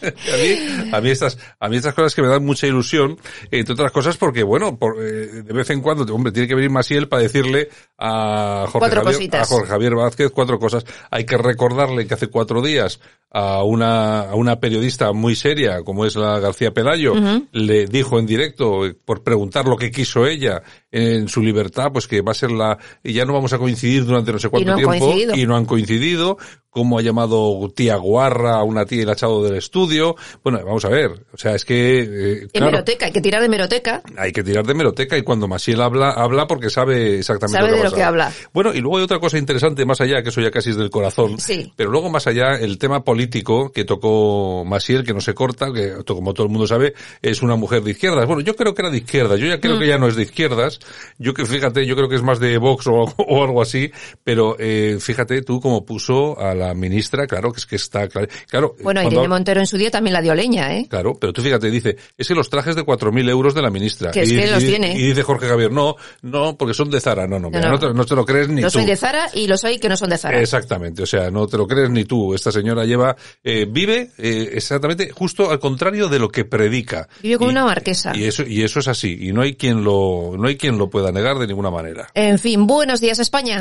[0.05, 3.17] a, mí, a, mí estas, a mí estas cosas que me dan mucha ilusión,
[3.51, 6.71] entre otras cosas porque, bueno, por, eh, de vez en cuando, hombre, tiene que venir
[6.71, 10.85] Masiel para decirle a Jorge, Javier, a Jorge Javier Vázquez cuatro cosas.
[11.11, 16.05] Hay que recordarle que hace cuatro días a una, a una periodista muy seria, como
[16.05, 17.15] es la García Pelayo,
[17.53, 22.23] le dijo en directo, por preguntar lo que quiso ella en su libertad, pues que
[22.23, 24.77] va a ser la, y ya no vamos a coincidir durante no sé cuánto no
[24.77, 26.39] tiempo, y no han coincidido,
[26.71, 30.17] como ha llamado tía guarra a una tía y la ha echado del estudio.
[30.43, 33.47] Bueno, vamos a ver, o sea, es que, eh, claro, Hemeroteca, hay que tirar de
[33.47, 34.03] hemeroteca.
[34.17, 37.75] hay que tirar de meroteca y cuando Masiel habla, habla porque sabe exactamente Sabe lo
[37.77, 38.09] que de ha lo que pasado.
[38.11, 38.33] habla.
[38.53, 40.91] Bueno, y luego hay otra cosa interesante más allá, que eso ya casi es del
[40.91, 41.39] corazón.
[41.39, 41.73] Sí.
[41.77, 45.95] Pero luego más allá, el tema político que tocó Masiel, que no se corta, que
[46.07, 48.27] como todo el mundo sabe, es una mujer de izquierdas.
[48.27, 49.79] Bueno, yo creo que era de izquierdas, yo ya creo Mm.
[49.81, 50.81] que ya no es de izquierdas.
[51.19, 53.91] Yo que fíjate, yo creo que es más de Vox o, o algo así,
[54.25, 58.29] pero eh, fíjate tú cómo puso a la ministra, claro, que es que está claro.
[58.49, 60.87] claro Bueno, cuando- Irene Montero en su día también la dio leña, ¿eh?
[60.89, 64.11] Claro, pero tú fíjate, dice, es que los trajes de 4.000 euros de la ministra.
[64.11, 64.95] Que es y, que los y- tiene.
[64.95, 67.27] y dice Jorge Javier, no, no, porque son de Zara.
[67.27, 67.73] No, no, mira, no.
[67.73, 68.79] no, te, no te lo crees ni Los tú.
[68.81, 70.41] soy de Zara y los hay que no son de Zara.
[70.41, 72.35] Exactamente, o sea, no te lo crees ni tú.
[72.35, 77.09] Esta señora lleva, eh, vive eh, exactamente justo al contrario de lo que predica.
[77.23, 78.13] Vive como una marquesa.
[78.17, 80.89] Y eso, y eso es así, y no hay quien lo, no hay quien lo
[80.91, 82.09] pueda negar de ninguna manera.
[82.15, 83.61] En fin, buenos días España.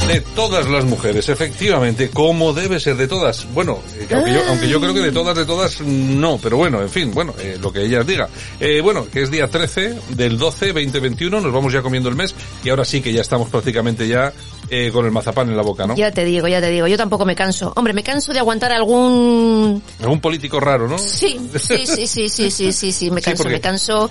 [0.13, 3.45] De todas las mujeres, efectivamente, como debe ser de todas.
[3.53, 6.57] Bueno, eh, que aunque, yo, aunque yo creo que de todas, de todas, no, pero
[6.57, 8.27] bueno, en fin, bueno, eh, lo que ellas diga.
[8.59, 12.33] Eh, bueno, que es día 13 del 12, 2021, nos vamos ya comiendo el mes
[12.63, 14.33] y ahora sí que ya estamos prácticamente ya
[14.69, 15.95] eh, con el mazapán en la boca, ¿no?
[15.95, 17.73] Ya te digo, ya te digo, yo tampoco me canso.
[17.75, 19.81] Hombre, me canso de aguantar algún...
[20.01, 20.97] Algún político raro, ¿no?
[20.97, 24.09] Sí, sí, sí, sí, sí, sí, sí, sí, me canso, me canso.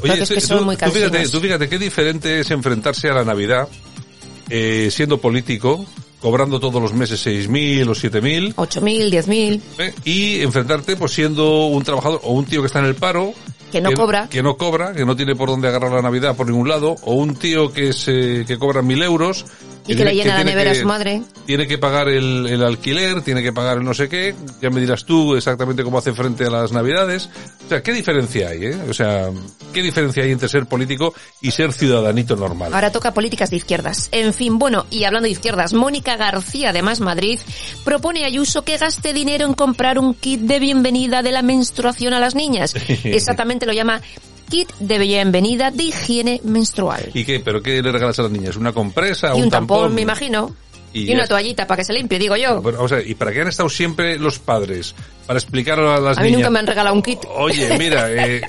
[0.00, 3.14] porque es tú- que son muy tú fíjate, tú fíjate qué diferente es enfrentarse a
[3.14, 3.68] la Navidad
[4.48, 5.84] eh, siendo político,
[6.20, 9.94] cobrando todos los meses 6.000 o 7.000 8.000, 10.000, ¿eh?
[10.04, 13.34] y enfrentarte pues siendo un trabajador o un tío que está en el paro
[13.70, 14.28] que no cobra.
[14.28, 17.14] que no cobra que no tiene por dónde agarrar la navidad por ningún lado o
[17.14, 19.44] un tío que se que cobra mil euros
[19.86, 21.22] Y que le llena la nevera a que- su madre.
[21.46, 24.80] tiene que pagar el, el alquiler tiene que pagar el no sé qué ya me
[24.80, 27.28] dirás tú exactamente cómo hace frente a las navidades
[27.66, 28.78] o sea qué diferencia hay eh?
[28.88, 29.28] o sea
[29.74, 34.08] qué diferencia hay entre ser político y ser ciudadanito normal Ahora toca políticas de izquierdas.
[34.12, 37.38] En fin, bueno, y hablando de izquierdas, Mónica García de Más Madrid
[37.84, 42.14] propone a Ayuso que gaste dinero en comprar un kit de bienvenida de la menstruación
[42.14, 42.74] a las niñas.
[43.04, 44.00] Exactamente lo llama
[44.44, 47.10] kit de bienvenida de higiene menstrual.
[47.12, 47.40] ¿Y qué?
[47.40, 48.56] ¿Pero qué le regalas a las niñas?
[48.56, 49.36] ¿Una compresa?
[49.36, 49.94] Y un, tampón, tampón?
[49.94, 50.54] me imagino.
[50.92, 52.62] Y Y, una toallita para que se limpie, digo yo.
[52.62, 54.94] Bueno, o sea, ¿y para qué han estado siempre los padres?
[55.26, 56.40] Para explicar a las a mí niñas.
[56.40, 57.20] nunca me han regalado un kit.
[57.36, 58.42] Oye, mira, eh,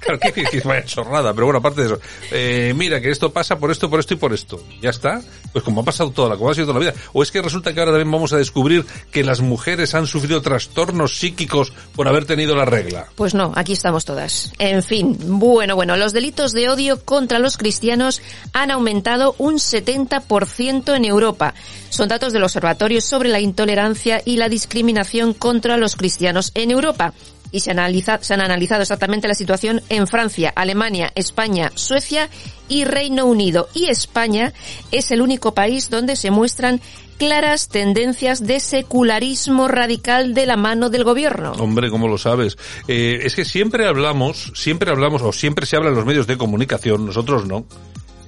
[0.00, 2.00] Claro, que, que vaya chorrada, pero bueno, aparte de eso,
[2.32, 4.62] eh, mira que esto pasa por esto, por esto y por esto.
[4.80, 5.20] Ya está.
[5.52, 7.00] Pues como ha pasado toda la, como ha sido toda la vida.
[7.12, 10.40] O es que resulta que ahora también vamos a descubrir que las mujeres han sufrido
[10.40, 13.08] trastornos psíquicos por haber tenido la regla.
[13.14, 14.52] Pues no, aquí estamos todas.
[14.58, 18.22] En fin, bueno, bueno, los delitos de odio contra los cristianos
[18.54, 21.52] han aumentado un 70% en Europa.
[21.90, 26.09] Son datos del Observatorio sobre la Intolerancia y la Discriminación contra los Cristianos
[26.54, 27.12] en Europa
[27.52, 32.28] y se, analiza, se han analizado exactamente la situación en Francia, Alemania, España, Suecia
[32.68, 33.68] y Reino Unido.
[33.74, 34.52] Y España
[34.92, 36.80] es el único país donde se muestran
[37.18, 41.52] claras tendencias de secularismo radical de la mano del gobierno.
[41.58, 42.56] Hombre, ¿cómo lo sabes?
[42.88, 46.38] Eh, es que siempre hablamos, siempre hablamos, o siempre se habla en los medios de
[46.38, 47.66] comunicación, nosotros no,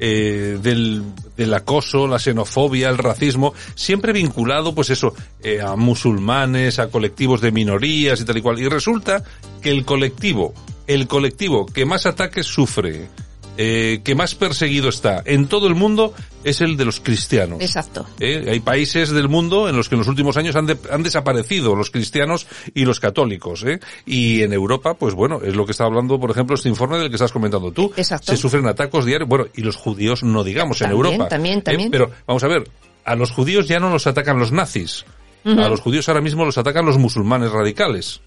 [0.04, 1.04] eh, del,
[1.36, 7.40] del, acoso, la xenofobia, el racismo, siempre vinculado, pues eso, eh, a musulmanes, a colectivos
[7.40, 8.58] de minorías y tal y cual.
[8.58, 9.22] Y resulta
[9.60, 10.54] que el colectivo,
[10.88, 13.10] el colectivo que más ataques sufre,
[13.58, 17.60] eh, que más perseguido está en todo el mundo es el de los cristianos.
[17.60, 18.06] Exacto.
[18.18, 21.02] Eh, hay países del mundo en los que en los últimos años han, de, han
[21.02, 23.64] desaparecido los cristianos y los católicos.
[23.64, 23.80] ¿eh?
[24.06, 27.08] Y en Europa, pues bueno, es lo que está hablando, por ejemplo, este informe del
[27.08, 27.92] que estás comentando tú.
[27.96, 28.32] Exacto.
[28.32, 29.28] Se sufren atacos diarios.
[29.28, 31.28] Bueno, y los judíos no digamos también, en Europa.
[31.28, 31.90] También, también.
[31.90, 32.68] Pero vamos a ver,
[33.04, 35.04] a los judíos ya no los atacan los nazis.
[35.44, 35.64] Uh -huh.
[35.64, 38.20] A los judíos ahora mismo los atacan los musulmanes radicales.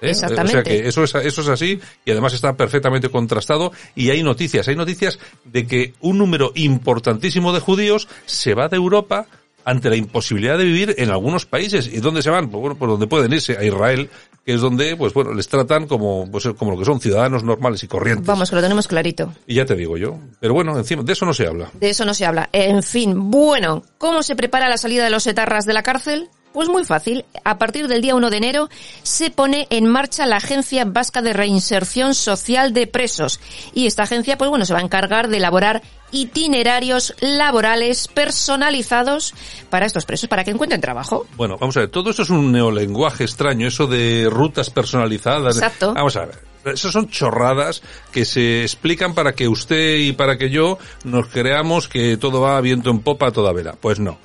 [0.00, 0.10] ¿Eh?
[0.10, 0.58] Exactamente.
[0.58, 4.22] O sea que eso es, eso es así y además está perfectamente contrastado y hay
[4.22, 9.26] noticias, hay noticias de que un número importantísimo de judíos se va de Europa
[9.68, 11.88] ante la imposibilidad de vivir en algunos países.
[11.92, 12.48] ¿Y dónde se van?
[12.48, 14.08] Pues bueno, por donde pueden irse, a Israel,
[14.46, 17.82] que es donde, pues bueno, les tratan como, pues como lo que son ciudadanos normales
[17.82, 18.26] y corrientes.
[18.26, 19.30] Vamos, que lo tenemos clarito.
[19.46, 20.16] Y ya te digo yo.
[20.40, 21.70] Pero bueno, encima, de eso no se habla.
[21.74, 22.48] De eso no se habla.
[22.50, 26.30] En fin, bueno, ¿cómo se prepara la salida de los etarras de la cárcel?
[26.52, 27.24] Pues muy fácil.
[27.44, 28.68] A partir del día 1 de enero
[29.02, 33.40] se pone en marcha la Agencia Vasca de Reinserción Social de Presos.
[33.74, 39.34] Y esta agencia, pues bueno, se va a encargar de elaborar itinerarios laborales personalizados
[39.70, 41.26] para estos presos, para que encuentren trabajo.
[41.36, 45.56] Bueno, vamos a ver, todo esto es un neolenguaje extraño, eso de rutas personalizadas.
[45.56, 45.94] Exacto.
[45.94, 46.48] Vamos a ver.
[46.64, 47.82] Esas son chorradas
[48.12, 52.60] que se explican para que usted y para que yo nos creamos que todo va
[52.60, 53.76] viento en popa a toda vela.
[53.80, 54.18] Pues no.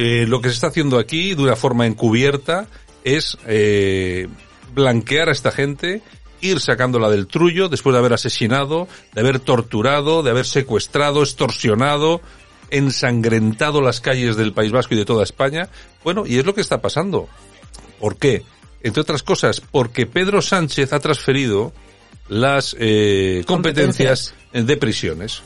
[0.00, 2.68] Eh, lo que se está haciendo aquí de una forma encubierta
[3.02, 4.28] es eh,
[4.72, 6.02] blanquear a esta gente,
[6.40, 12.20] ir sacándola del trullo después de haber asesinado, de haber torturado, de haber secuestrado, extorsionado,
[12.70, 15.68] ensangrentado las calles del País Vasco y de toda España.
[16.04, 17.28] Bueno, y es lo que está pasando.
[17.98, 18.44] ¿Por qué?
[18.84, 21.72] Entre otras cosas, porque Pedro Sánchez ha transferido
[22.28, 25.42] las eh, competencias, competencias de prisiones.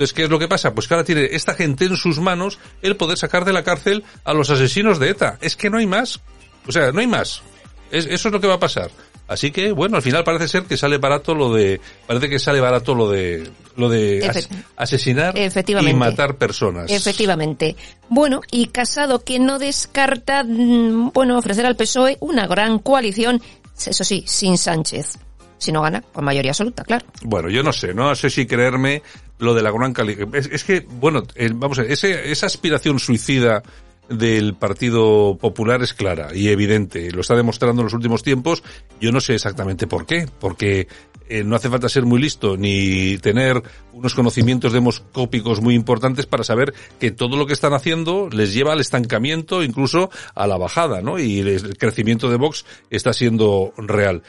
[0.00, 0.72] Entonces, ¿qué es lo que pasa?
[0.72, 4.02] Pues que ahora tiene esta gente en sus manos el poder sacar de la cárcel
[4.24, 5.36] a los asesinos de ETA.
[5.42, 6.22] Es que no hay más.
[6.66, 7.42] O sea, no hay más.
[7.90, 8.90] Es, eso es lo que va a pasar.
[9.28, 12.60] Así que, bueno, al final parece ser que sale barato lo de, parece que sale
[12.60, 16.90] barato lo de, lo de as, asesinar y matar personas.
[16.90, 17.76] Efectivamente.
[18.08, 23.42] Bueno, y Casado que no descarta, bueno, ofrecer al PSOE una gran coalición,
[23.76, 25.18] eso sí, sin Sánchez
[25.60, 27.04] si no gana, con mayoría absoluta, claro.
[27.22, 29.02] Bueno, yo no sé, no sé si creerme
[29.40, 30.52] lo de la gran calificación.
[30.52, 31.24] Es, que, bueno,
[31.54, 33.62] vamos a ver, ese, esa aspiración suicida
[34.08, 37.10] del Partido Popular es clara y evidente.
[37.12, 38.62] Lo está demostrando en los últimos tiempos.
[39.00, 40.88] Yo no sé exactamente por qué, porque
[41.28, 46.42] eh, no hace falta ser muy listo ni tener unos conocimientos demoscópicos muy importantes para
[46.42, 51.02] saber que todo lo que están haciendo les lleva al estancamiento, incluso a la bajada,
[51.02, 51.18] ¿no?
[51.18, 54.22] Y el crecimiento de Vox está siendo real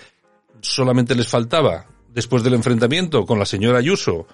[0.61, 4.27] solamente les faltaba, después del enfrentamiento con la señora Ayuso,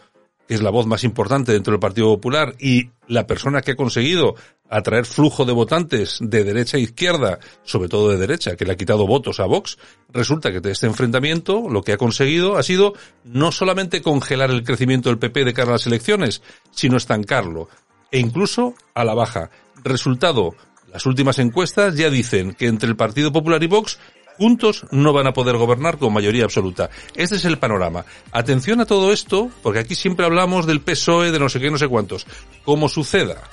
[0.47, 4.35] es la voz más importante dentro del Partido Popular y la persona que ha conseguido
[4.69, 8.77] atraer flujo de votantes de derecha a izquierda, sobre todo de derecha, que le ha
[8.77, 9.77] quitado votos a Vox,
[10.09, 14.63] resulta que de este enfrentamiento lo que ha conseguido ha sido no solamente congelar el
[14.63, 17.69] crecimiento del PP de cara a las elecciones, sino estancarlo,
[18.11, 19.49] e incluso a la baja.
[19.83, 20.55] Resultado,
[20.91, 23.99] las últimas encuestas ya dicen que entre el Partido Popular y Vox
[24.37, 26.89] juntos no van a poder gobernar con mayoría absoluta.
[27.15, 28.05] Este es el panorama.
[28.31, 31.77] Atención a todo esto, porque aquí siempre hablamos del PSOE, de no sé qué, no
[31.77, 32.25] sé cuántos.
[32.63, 33.43] Como suceda,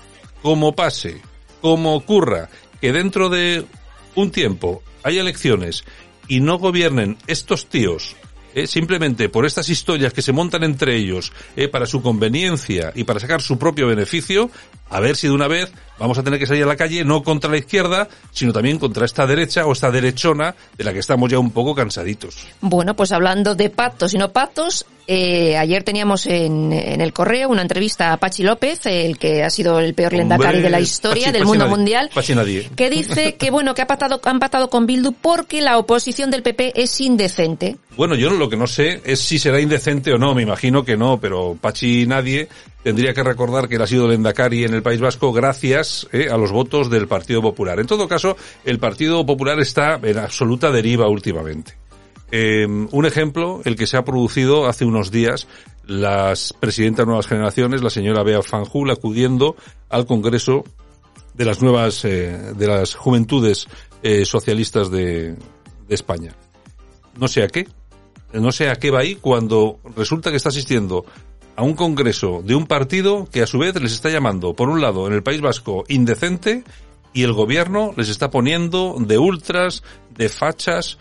[0.42, 1.20] como pase,
[1.60, 2.48] como ocurra,
[2.80, 3.64] que dentro de
[4.14, 5.84] un tiempo haya elecciones
[6.28, 8.16] y no gobiernen estos tíos
[8.54, 13.02] eh, simplemente por estas historias que se montan entre ellos eh, para su conveniencia y
[13.02, 14.48] para sacar su propio beneficio,
[14.90, 17.22] a ver si de una vez vamos a tener que salir a la calle no
[17.22, 21.30] contra la izquierda, sino también contra esta derecha o esta derechona de la que estamos
[21.30, 22.46] ya un poco cansaditos.
[22.60, 27.50] Bueno, pues hablando de pactos y no pactos, Eh, ayer teníamos en, en, el correo
[27.50, 31.24] una entrevista a Pachi López, el que ha sido el peor lendakari de la historia
[31.26, 32.70] Pachi, del Pachi mundo nadie, mundial, Pachi nadie.
[32.74, 36.42] que dice que bueno que ha patado, han patado con Bildu porque la oposición del
[36.42, 37.76] PP es indecente.
[37.98, 40.96] Bueno, yo lo que no sé es si será indecente o no, me imagino que
[40.96, 42.48] no, pero Pachi nadie
[42.84, 46.36] tendría que recordar que él ha sido Lendakari en el País Vasco gracias eh, a
[46.36, 47.80] los votos del Partido Popular.
[47.80, 51.76] En todo caso, el Partido Popular está en absoluta deriva últimamente.
[52.30, 55.48] Eh, un ejemplo, el que se ha producido hace unos días,
[55.86, 59.56] las presidentas Nuevas Generaciones, la señora Bea Fanjul, acudiendo
[59.88, 60.64] al Congreso
[61.32, 63.66] de las nuevas, eh, de las juventudes
[64.24, 66.34] socialistas de, de España.
[67.18, 67.66] No sé a qué,
[68.34, 71.06] no sé a qué va ahí cuando resulta que está asistiendo
[71.56, 74.80] a un congreso de un partido que a su vez les está llamando, por un
[74.80, 76.64] lado, en el País Vasco, indecente,
[77.12, 79.82] y el gobierno les está poniendo de ultras,
[80.16, 80.98] de fachas,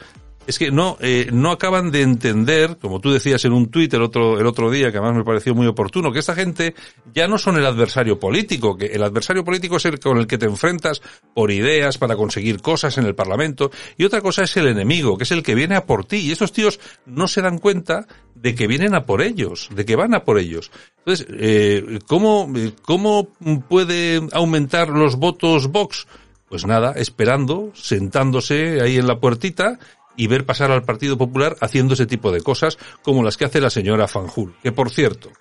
[0.48, 4.02] es que no eh, no acaban de entender, como tú decías en un tuit el
[4.02, 6.76] otro el otro día que además me pareció muy oportuno, que esta gente
[7.14, 10.38] ya no son el adversario político, que el adversario político es el con el que
[10.38, 11.02] te enfrentas
[11.34, 15.24] por ideas para conseguir cosas en el Parlamento y otra cosa es el enemigo, que
[15.24, 18.56] es el que viene a por ti y estos tíos no se dan cuenta de
[18.56, 20.72] que vienen a por ellos, de que van a por ellos.
[21.00, 23.30] Entonces, eh, ¿cómo cómo
[23.70, 26.08] puede aumentar los votos Vox?
[26.50, 29.80] Pues nada, esperando, sentándose ahí en la puertita
[30.16, 33.62] y ver pasar al Partido Popular haciendo ese tipo de cosas como las que hace
[33.62, 34.56] la señora Fanjul.
[34.62, 35.32] Que por cierto,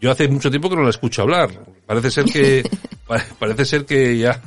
[0.00, 1.50] yo hace mucho tiempo que no la escucho hablar.
[1.86, 2.62] Parece ser que
[3.38, 4.40] parece ser que ya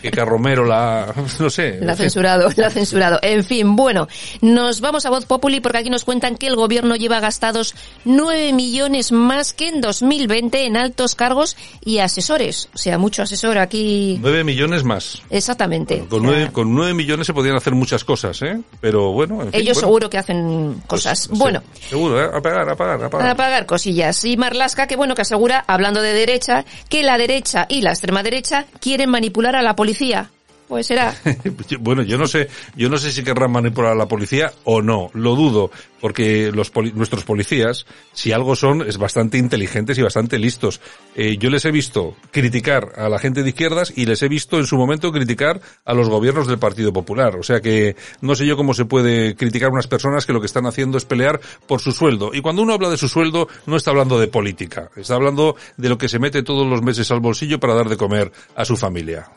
[0.00, 1.78] que, Carromero la no sé.
[1.80, 3.18] La ha censurado, la ha censurado.
[3.22, 4.08] En fin, bueno,
[4.40, 7.74] nos vamos a Voz Populi porque aquí nos cuentan que el gobierno lleva gastados
[8.04, 12.68] 9 millones más que en 2020 en altos cargos y asesores.
[12.74, 14.18] O sea, mucho asesor aquí.
[14.20, 15.22] 9 millones más.
[15.30, 15.96] Exactamente.
[15.96, 18.60] Bueno, con, 9, con 9 millones se podían hacer muchas cosas, ¿eh?
[18.80, 19.42] Pero bueno.
[19.42, 19.88] En fin, Ellos bueno.
[19.88, 21.28] seguro que hacen cosas.
[21.28, 21.62] Pues, bueno.
[21.74, 22.30] Sí, seguro, ¿eh?
[22.32, 23.28] A pagar, a pagar, a pagar.
[23.28, 24.24] A pagar cosillas.
[24.24, 28.22] Y Marlasca, que bueno, que asegura, hablando de derecha, que la derecha y la extrema
[28.22, 30.30] derecha quieren manipular a la policía.
[30.68, 31.14] Pues será.
[31.80, 35.10] bueno, yo no sé, yo no sé si querrán manipular a la policía o no,
[35.12, 40.38] lo dudo, porque los poli nuestros policías, si algo son, es bastante inteligentes y bastante
[40.38, 40.80] listos.
[41.14, 44.58] Eh, yo les he visto criticar a la gente de izquierdas y les he visto
[44.58, 47.36] en su momento criticar a los gobiernos del Partido Popular.
[47.36, 50.40] O sea que no sé yo cómo se puede criticar a unas personas que lo
[50.40, 52.30] que están haciendo es pelear por su sueldo.
[52.32, 55.88] Y cuando uno habla de su sueldo, no está hablando de política, está hablando de
[55.88, 58.76] lo que se mete todos los meses al bolsillo para dar de comer a su
[58.76, 59.28] familia.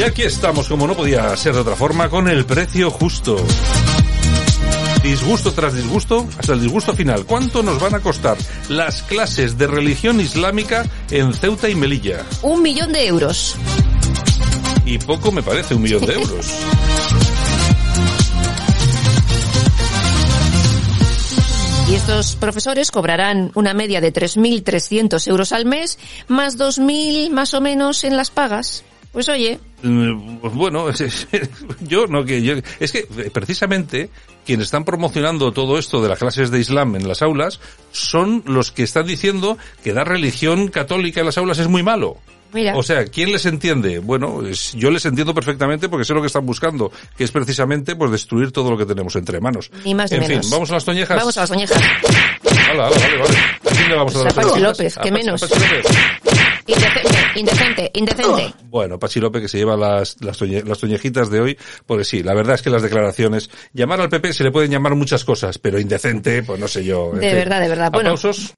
[0.00, 3.36] Y aquí estamos, como no podía ser de otra forma, con el precio justo.
[5.02, 7.26] Disgusto tras disgusto, hasta el disgusto final.
[7.26, 8.38] ¿Cuánto nos van a costar
[8.70, 12.24] las clases de religión islámica en Ceuta y Melilla?
[12.40, 13.56] Un millón de euros.
[14.86, 16.46] Y poco me parece, un millón de euros.
[21.90, 27.60] Y estos profesores cobrarán una media de 3.300 euros al mes, más 2.000 más o
[27.60, 28.82] menos en las pagas.
[29.12, 29.58] Pues oye.
[29.82, 30.86] Pues bueno,
[31.80, 33.02] yo no que yo, es que
[33.32, 34.10] precisamente
[34.46, 38.70] quienes están promocionando todo esto de las clases de Islam en las aulas son los
[38.70, 42.18] que están diciendo que dar religión católica en las aulas es muy malo.
[42.52, 42.76] Mira.
[42.76, 44.00] O sea, ¿quién les entiende?
[44.00, 47.94] Bueno, es, yo les entiendo perfectamente porque sé lo que están buscando, que es precisamente
[47.94, 49.70] pues destruir todo lo que tenemos entre manos.
[49.84, 50.46] Ni más ni en menos.
[50.46, 51.16] fin, vamos a las toñejas.
[51.16, 51.78] Vamos a las toñejas.
[51.78, 53.38] Hala, hala, vale, vale.
[53.38, 54.62] ¿A quién le vamos a dar las toñejas?
[54.62, 55.42] López, que menos.
[55.42, 56.49] a Pachi López.
[56.70, 58.54] Indecente, indecente, indecente.
[58.64, 62.22] Bueno, Pachi López que se lleva las, las, toñe- las toñejitas de hoy, porque sí,
[62.22, 65.58] la verdad es que las declaraciones, llamar al PP se le pueden llamar muchas cosas,
[65.58, 67.10] pero indecente, pues no sé yo.
[67.12, 67.34] De fin.
[67.38, 67.90] verdad, de verdad.
[67.90, 68.10] Bueno.
[68.10, 68.54] Aplausos.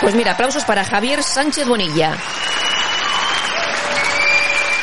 [0.00, 2.16] Pues mira, aplausos para Javier Sánchez Bonilla.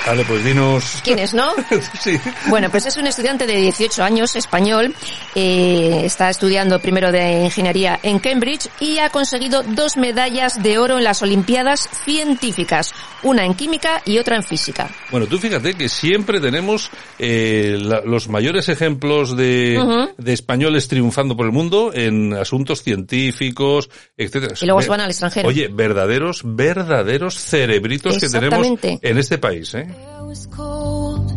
[0.05, 0.99] Vale, pues dinos.
[1.03, 1.51] ¿Quién es, no?
[2.01, 2.19] sí.
[2.49, 4.93] Bueno, pues es un estudiante de 18 años, español.
[5.33, 10.97] Eh, está estudiando primero de ingeniería en Cambridge y ha conseguido dos medallas de oro
[10.97, 12.91] en las Olimpiadas científicas.
[13.23, 14.89] Una en química y otra en física.
[15.09, 19.79] Bueno, tú fíjate que siempre tenemos eh, la- los mayores ejemplos de,
[20.17, 24.55] de españoles triunfando por el mundo en asuntos científicos, etcétera.
[24.61, 25.47] Y luego se van al extranjero.
[25.47, 29.87] Oye, verdaderos, verdaderos cerebritos que tenemos en este país, ¿eh?
[30.33, 31.27] Was cold,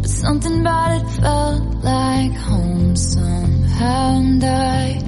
[0.00, 4.16] but something about it felt like home somehow.
[4.18, 4.98] And I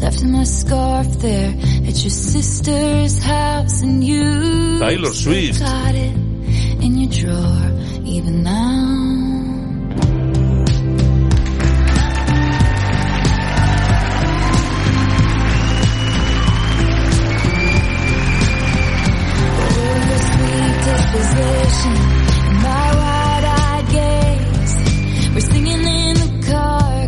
[0.00, 1.50] left my scarf there
[1.88, 5.60] at your sister's house, and you Taylor Swift.
[5.60, 6.16] got it
[6.84, 7.70] in your drawer
[8.04, 9.04] even now.
[21.84, 22.23] Your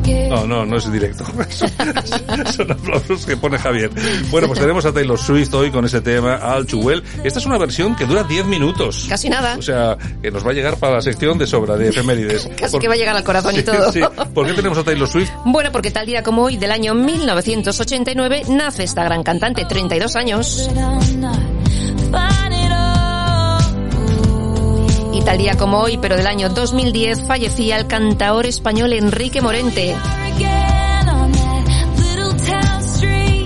[0.06, 1.24] no es directo.
[2.52, 3.90] Son aplausos que pone Javier.
[4.30, 7.02] Bueno, pues tenemos a Taylor Swift hoy con ese tema, All Too Well.
[7.24, 9.06] Esta es una versión que dura 10 minutos.
[9.08, 9.56] Casi nada.
[9.58, 12.48] O sea, que nos va a llegar para la sección de sobra de efemérides.
[12.56, 13.92] Casi Por- que va a llegar al corazón y todo.
[13.92, 14.00] Sí.
[14.34, 15.30] ¿Por qué tenemos a Taylor Swift?
[15.44, 20.70] Bueno, porque tal día como hoy del año 1989 nace esta gran cantante, 32 años.
[25.26, 29.96] Tal día como hoy, pero del año 2010, fallecía el cantador español Enrique Morente.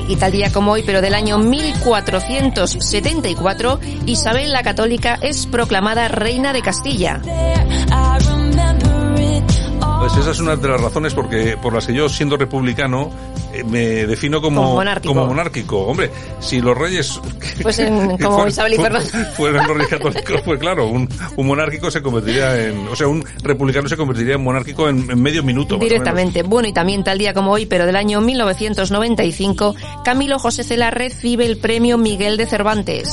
[0.06, 6.52] Y tal día como hoy, pero del año 1474, Isabel la Católica es proclamada reina
[6.52, 7.22] de Castilla.
[10.00, 13.10] Pues esa es una de las razones porque por las que yo, siendo republicano,
[13.52, 15.12] eh, me defino como, Como monárquico.
[15.14, 15.78] como monárquico.
[15.86, 17.20] Hombre, si los reyes
[17.62, 18.76] Pues en- como fueran- Isabel y
[19.36, 23.22] fueran los reyes católicos, pues claro, un, un monárquico se convertiría en, o sea, un
[23.42, 25.76] republicano se convertiría en monárquico en, en medio minuto.
[25.76, 26.42] Directamente.
[26.44, 31.44] Bueno, y también tal día como hoy, pero del año 1995, Camilo José Cela recibe
[31.44, 33.08] el premio Miguel de Cervantes.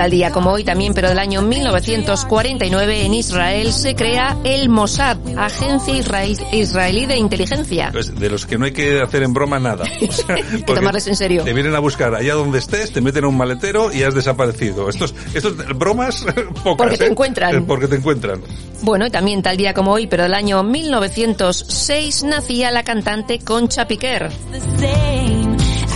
[0.00, 5.18] Tal día como hoy también, pero del año 1949, en Israel se crea el Mossad,
[5.36, 7.90] Agencia Israel- Israelí de Inteligencia.
[7.92, 9.84] Pues de los que no hay que hacer en broma nada.
[10.08, 10.36] O sea,
[10.66, 11.44] porque tomarles en serio.
[11.44, 14.88] Te vienen a buscar allá donde estés, te meten a un maletero y has desaparecido.
[14.88, 16.24] Estos, estos bromas
[16.64, 16.76] pocas.
[16.78, 17.08] Porque te ¿eh?
[17.10, 17.56] encuentran.
[17.56, 18.40] Eh, Porque te encuentran.
[18.80, 23.86] Bueno, y también tal día como hoy, pero del año 1906, nacía la cantante Concha
[23.86, 24.30] Piquer.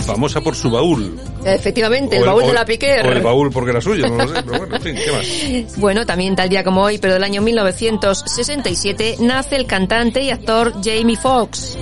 [0.05, 1.19] Famosa por su baúl.
[1.43, 3.05] Efectivamente, el baúl o de la Piquer.
[3.05, 4.43] O el baúl porque era suyo, no lo sé.
[4.43, 5.75] Pero bueno, en fin, ¿qué más?
[5.77, 10.73] Bueno, también tal día como hoy, pero del año 1967, nace el cantante y actor
[10.83, 11.77] Jamie Foxx.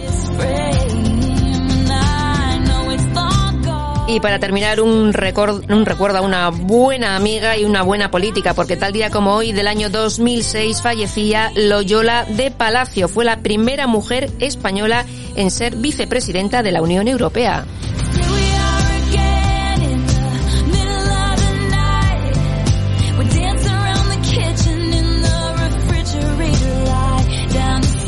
[4.06, 4.92] Y para terminar, un,
[5.70, 9.54] un recuerdo a una buena amiga y una buena política, porque tal día como hoy,
[9.54, 13.08] del año 2006, fallecía Loyola de Palacio.
[13.08, 15.06] Fue la primera mujer española
[15.36, 17.66] en ser vicepresidenta de la Unión Europea.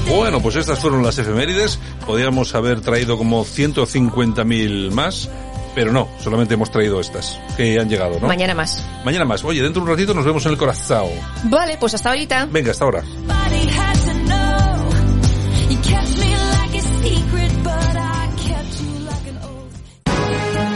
[0.08, 1.80] Bueno, pues estas fueron las efemérides.
[2.06, 5.30] Podríamos haber traído como 150.000 más,
[5.74, 8.28] pero no, solamente hemos traído estas que han llegado, ¿no?
[8.28, 8.84] Mañana más.
[9.04, 9.44] Mañana más.
[9.44, 11.10] Oye, dentro de un ratito nos vemos en el Corazao.
[11.44, 12.48] Vale, pues hasta ahorita.
[12.52, 13.04] Venga, hasta ahora.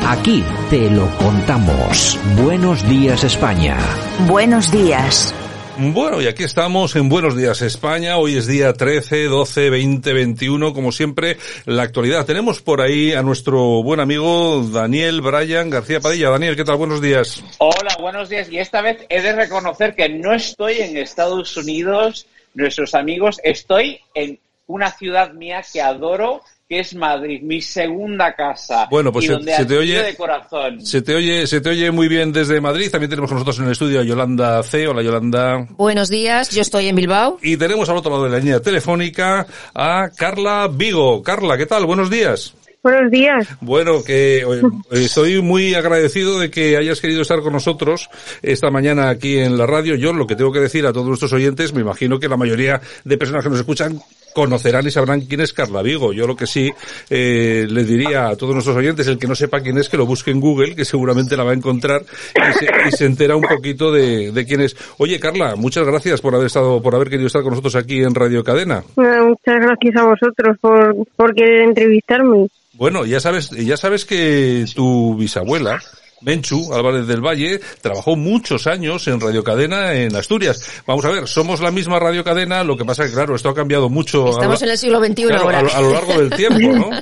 [0.10, 2.18] Aquí te lo contamos.
[2.42, 3.78] Buenos días España.
[4.28, 5.36] Buenos días.
[5.82, 8.18] Bueno, y aquí estamos en Buenos Días España.
[8.18, 10.74] Hoy es día 13, 12, 20, 21.
[10.74, 12.26] Como siempre, la actualidad.
[12.26, 16.32] Tenemos por ahí a nuestro buen amigo Daniel Bryan García Padilla.
[16.32, 16.76] Daniel, ¿qué tal?
[16.76, 17.42] Buenos días.
[17.60, 18.52] Hola, buenos días.
[18.52, 24.02] Y esta vez he de reconocer que no estoy en Estados Unidos, nuestros amigos, estoy
[24.14, 28.88] en una ciudad mía que adoro, que es Madrid, mi segunda casa.
[28.92, 30.86] Bueno, pues y se- donde se te oye- de corazón.
[30.86, 32.92] Se te oye, se te oye muy bien desde Madrid.
[32.92, 34.88] También tenemos con nosotros en el estudio a Yolanda C.
[34.88, 35.66] Hola, Yolanda.
[35.72, 37.40] Buenos días, yo estoy en Bilbao.
[37.42, 41.24] Y tenemos al otro lado de la línea telefónica a Carla Vigo.
[41.24, 41.88] Carla, ¿qué tal?
[41.88, 42.54] Buenos días.
[42.84, 43.48] Buenos días.
[43.62, 44.46] Bueno, que
[44.92, 48.10] estoy muy agradecido de que hayas querido estar con nosotros
[48.44, 49.96] esta mañana aquí en la radio.
[49.96, 52.80] Yo lo que tengo que decir a todos nuestros oyentes, me imagino que la mayoría
[53.04, 54.00] de personas que nos escuchan
[54.34, 56.14] conocerán y sabrán quién es Carla Vigo.
[56.14, 56.72] Yo lo que sí
[57.10, 60.06] eh, les diría a todos nuestros oyentes, el que no sepa quién es, que lo
[60.06, 62.04] busque en Google, que seguramente la va a encontrar
[62.36, 64.76] y se, y se entera un poquito de, de quién es.
[64.98, 68.16] Oye, Carla, muchas gracias por haber estado, por haber querido estar con nosotros aquí en
[68.16, 68.84] Radio Cadena.
[68.96, 72.48] Bueno, muchas gracias a vosotros por, por querer entrevistarme.
[72.74, 75.82] Bueno, ya sabes, ya sabes que tu bisabuela,
[76.22, 80.82] Menchu Álvarez del Valle, trabajó muchos años en Radio Cadena en Asturias.
[80.86, 83.56] Vamos a ver, somos la misma Radio Cadena, lo que pasa que claro, esto ha
[83.56, 84.22] cambiado mucho.
[84.24, 85.60] a lo Estamos la- en el siglo XXI claro, ahora.
[85.60, 86.90] a, lo- a lo largo del tiempo, ¿no?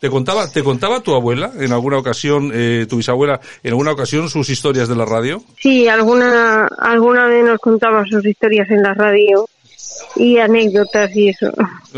[0.00, 4.28] ¿Te contaba, te contaba tu abuela en alguna ocasión, eh, tu bisabuela, en alguna ocasión
[4.30, 5.42] sus historias de la radio?
[5.60, 9.46] Sí, alguna, alguna vez nos contaba sus historias en la radio
[10.16, 11.50] y anécdotas y eso.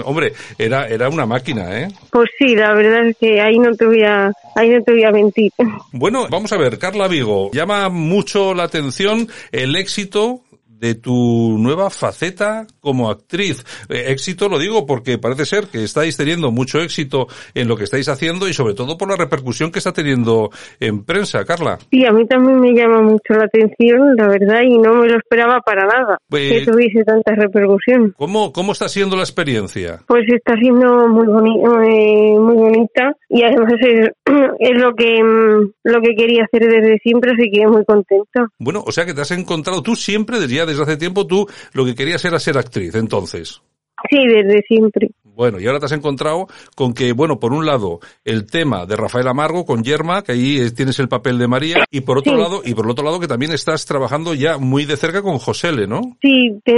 [0.04, 1.88] Hombre, era, era una máquina, ¿eh?
[2.10, 5.04] Pues sí, la verdad es que ahí no te voy a, ahí no te voy
[5.04, 5.52] a mentir.
[5.92, 10.40] Bueno, vamos a ver, Carla Vigo, llama mucho la atención el éxito
[10.82, 13.64] de tu nueva faceta como actriz.
[13.88, 17.84] Eh, éxito lo digo porque parece ser que estáis teniendo mucho éxito en lo que
[17.84, 21.78] estáis haciendo y sobre todo por la repercusión que está teniendo en prensa, Carla.
[21.88, 25.16] Sí, a mí también me llama mucho la atención, la verdad, y no me lo
[25.18, 28.12] esperaba para nada Pues- que tuviese tanta repercusión.
[28.18, 30.00] ¿Cómo, cómo está siendo la experiencia?
[30.08, 34.08] Pues está siendo muy boni- eh, muy bonita y además es,
[34.58, 38.48] es lo que mm, lo que quería hacer desde siempre, así que muy contenta.
[38.58, 41.46] Bueno, o sea que te has encontrado, tú siempre, desde ya desde hace tiempo, tú
[41.72, 43.62] lo que querías era ser actriz, entonces.
[44.10, 45.10] Sí, desde siempre.
[45.34, 48.96] Bueno, y ahora te has encontrado con que, bueno, por un lado, el tema de
[48.96, 52.38] Rafael Amargo con Yerma, que ahí tienes el papel de María, y por otro Sí.
[52.40, 55.38] lado, y por el otro lado que también estás trabajando ya muy de cerca con
[55.38, 56.00] Josele, ¿no?
[56.20, 56.72] Sí, te-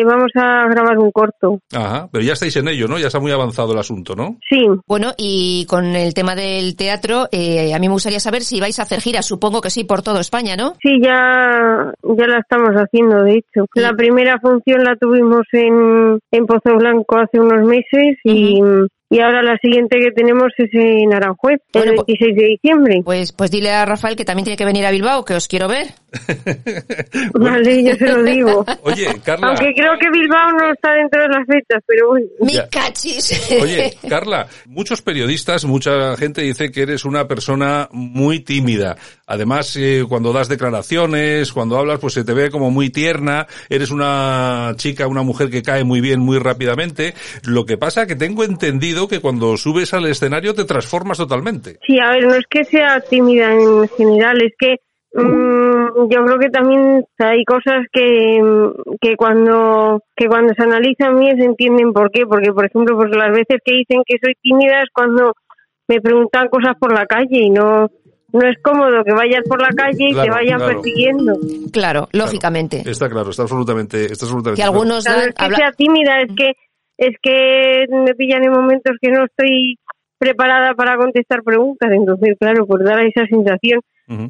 [0.00, 1.60] eh, vamos a grabar un corto.
[1.72, 2.98] Ajá, pero ya estáis en ello, ¿no?
[2.98, 4.36] Ya está muy avanzado el asunto, ¿no?
[4.48, 4.64] Sí.
[4.86, 8.78] Bueno, y con el tema del teatro, eh, a mí me gustaría saber si vais
[8.78, 9.26] a hacer giras.
[9.26, 10.74] Supongo que sí, por toda España, ¿no?
[10.82, 13.66] Sí, ya, ya la estamos haciendo, de hecho.
[13.74, 18.60] La primera función la tuvimos en, en Pozo Blanco hace unos meses y,
[19.10, 23.00] y ahora la siguiente que tenemos es en Aranjuez, el 26 de diciembre.
[23.02, 25.66] Pues, pues dile a Rafael que también tiene que venir a Bilbao, que os quiero
[25.66, 25.86] ver.
[27.34, 28.66] Vale, yo se lo digo.
[28.82, 29.48] Oye, Carla.
[29.48, 32.26] Aunque creo que Bilbao no está dentro de las fechas, pero bueno.
[32.40, 33.50] Mi cachis.
[33.62, 38.96] Oye, Carla, muchos periodistas, mucha gente dice que eres una persona muy tímida.
[39.28, 43.46] Además, eh, cuando das declaraciones, cuando hablas, pues se te ve como muy tierna.
[43.68, 47.12] Eres una chica, una mujer que cae muy bien, muy rápidamente.
[47.46, 51.78] Lo que pasa que tengo entendido que cuando subes al escenario te transformas totalmente.
[51.86, 54.76] Sí, a ver, no es que sea tímida en general, es que
[55.12, 61.18] mm, yo creo que también hay cosas que, mm, que cuando que cuando se analizan
[61.18, 64.34] bien se entienden por qué, porque por ejemplo, pues las veces que dicen que soy
[64.40, 65.34] tímida es cuando
[65.88, 67.90] me preguntan cosas por la calle y no
[68.32, 70.72] no es cómodo que vayas por la calle y Claro, te vayan claro.
[70.74, 71.32] persiguiendo.
[71.72, 72.82] Claro, lógicamente.
[72.84, 74.72] Está claro, está absolutamente, está absolutamente Que claro.
[74.72, 76.52] algunos Claro, dan- es que habla- sea tímida, es que
[76.98, 79.78] es que me pillan en momentos que no estoy
[80.18, 83.80] preparada para contestar preguntas, entonces claro, pues dar esa sensación.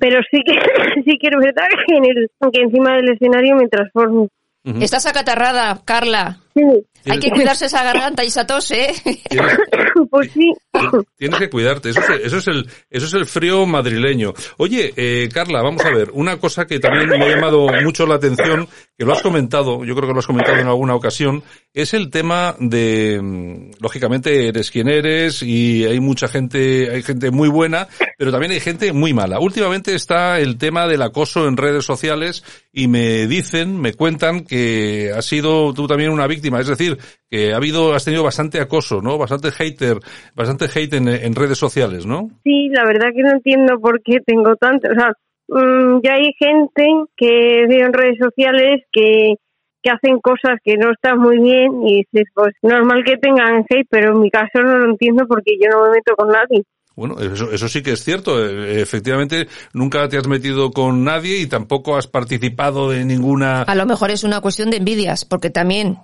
[0.01, 0.53] Pero sí que
[1.05, 4.28] sí que es verdad que, en el, que encima del escenario me transformo.
[4.64, 6.38] Estás acatarrada, Carla.
[6.55, 6.62] Sí.
[7.11, 8.94] Hay que cuidarse esa garganta y esa tos, ¿eh?
[10.11, 10.52] pues sí.
[11.16, 14.32] Tienes que cuidarte, eso es, eso es el, eso es el frío madrileño.
[14.59, 18.16] Oye, eh, Carla, vamos a ver, una cosa que también me ha llamado mucho la
[18.16, 21.42] atención, que lo has comentado, yo creo que lo has comentado en alguna ocasión,
[21.74, 27.30] es el tema de, mm, lógicamente eres quien eres y hay mucha gente, hay gente
[27.30, 29.40] muy buena, pero también hay gente muy mala.
[29.40, 35.12] Últimamente está el tema del acoso en redes sociales y me dicen, me cuentan que
[35.16, 36.97] has sido tú también una víctima, es decir,
[37.30, 39.18] que ha habido, has tenido bastante acoso, ¿no?
[39.18, 39.99] Bastante hater,
[40.34, 42.30] bastante hate en, en redes sociales, ¿no?
[42.44, 44.88] Sí, la verdad que no entiendo por qué tengo tanto.
[44.90, 45.12] O sea,
[45.49, 46.86] mm, ya hay gente
[47.16, 49.34] que veo en redes sociales que,
[49.82, 53.86] que hacen cosas que no están muy bien y dices, pues normal que tengan hate,
[53.90, 56.64] pero en mi caso no lo entiendo porque yo no me meto con nadie.
[56.99, 58.44] Bueno, eso, eso sí que es cierto.
[58.44, 63.74] Eh, Efectivamente, nunca te has metido con nadie y tampoco has participado de ninguna A
[63.76, 65.99] lo mejor es una cuestión de envidias, porque también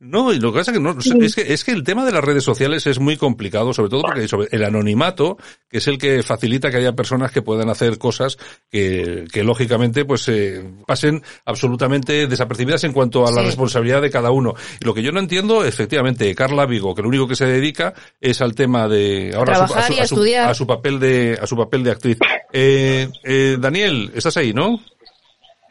[0.00, 0.94] No, y lo que pasa que no,
[1.24, 4.02] es que es que el tema de las redes sociales es muy complicado, sobre todo
[4.02, 5.36] porque sobre el anonimato,
[5.68, 8.38] que es el que facilita que haya personas que puedan hacer cosas
[8.70, 13.46] que, que lógicamente pues eh, pasen absolutamente desapercibidas en cuanto a la Sí.
[13.48, 14.54] responsabilidad de cada uno.
[14.80, 17.92] Y lo que yo no entiendo, efectivamente, Carla Vigo, que lo único que se dedica
[18.20, 20.48] es al tema de ahora a su, a su- y a a su- estudiar.
[20.50, 22.18] a su papel de a su papel de actriz.
[22.52, 24.80] Eh, eh, Daniel, estás ahí, ¿no?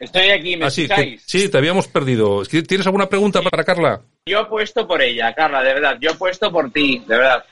[0.00, 1.22] Estoy aquí, ¿me Ah, sí, que- escucháis?
[1.26, 2.42] sí, te habíamos perdido.
[2.44, 4.00] ¿Tienes alguna pregunta para Carla?
[4.28, 5.98] Yo apuesto por ella, Carla, de verdad.
[6.00, 7.44] Yo apuesto por ti, de verdad.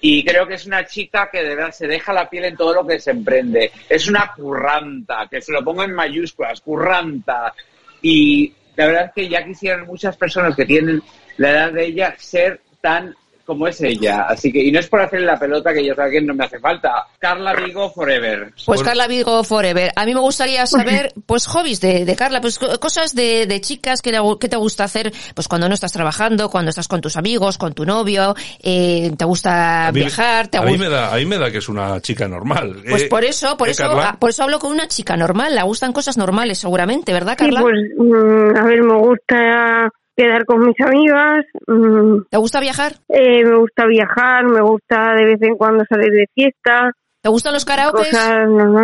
[0.00, 2.72] Y creo que es una chica que de verdad se deja la piel en todo
[2.72, 3.70] lo que se emprende.
[3.88, 7.52] Es una curranta, que se lo pongo en mayúsculas, curranta.
[8.00, 11.02] Y la verdad es que ya quisieran muchas personas que tienen
[11.36, 13.14] la edad de ella ser tan
[13.50, 14.26] como es ella.
[14.28, 16.44] Así que, y no es por hacerle la pelota que ya sabe que no me
[16.44, 17.04] hace falta.
[17.18, 18.52] Carla Vigo Forever.
[18.64, 19.90] Pues Carla Vigo Forever.
[19.96, 23.60] A mí me gustaría saber, pues hobbies de, de Carla, pues co- cosas de, de
[23.60, 24.12] chicas que,
[24.48, 27.84] te gusta hacer, pues cuando no estás trabajando, cuando estás con tus amigos, con tu
[27.84, 30.84] novio, eh, te gusta A mí- viajar, te a mí gusta...
[30.84, 32.76] me da, a mí me da que es una chica normal.
[32.88, 34.16] Pues Eh, por eso, por ¿eh, eso, Carla?
[34.20, 35.56] por eso hablo con una chica normal.
[35.56, 37.62] Le gustan cosas normales, seguramente, ¿verdad, Sí, Carla?
[37.62, 39.90] pues mm, a ver, me gusta
[40.20, 41.44] quedar con mis amigas.
[41.66, 42.92] mm, ¿Te gusta viajar?
[43.08, 46.92] eh, me gusta viajar, me gusta de vez en cuando salir de fiesta.
[47.22, 48.08] ¿Te gustan los karaokes?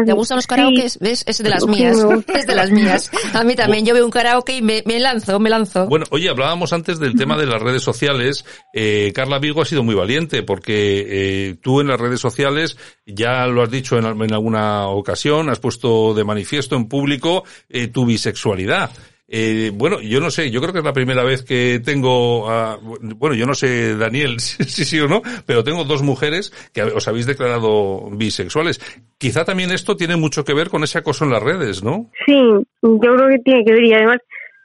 [0.04, 0.48] ¿Te gustan los Sí.
[0.48, 0.98] karaokes?
[1.00, 1.24] ¿Ves?
[1.26, 1.96] Es de las mías.
[2.34, 3.10] Es de las mías.
[3.34, 3.86] A mí también.
[3.86, 5.86] Yo veo un karaoke y me, me lanzo, me lanzo.
[5.86, 8.44] Bueno, oye, hablábamos antes del tema de las redes sociales.
[8.74, 11.06] Eh, Carla Vigo ha sido muy valiente porque
[11.48, 12.76] eh, tú en las redes sociales,
[13.06, 17.44] ya lo has dicho en, al- en alguna ocasión, has puesto de manifiesto en público
[17.70, 18.90] eh, tu bisexualidad.
[19.28, 22.78] Eh, bueno, yo no sé, yo creo que es la primera vez que tengo, a-
[23.16, 26.82] bueno, yo no sé, Daniel, si sí, sí o no, pero tengo dos mujeres que
[26.84, 28.80] os habéis declarado bisexuales.
[29.18, 32.10] Quizá también esto tiene mucho que ver con ese acoso en las redes, ¿no?
[32.24, 32.34] Sí,
[32.82, 34.18] yo creo que tiene que ver y además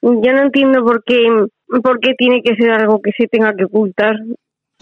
[0.04, 1.26] yo no entiendo por qué,
[1.84, 4.16] por qué tiene que ser algo que se tenga que ocultar.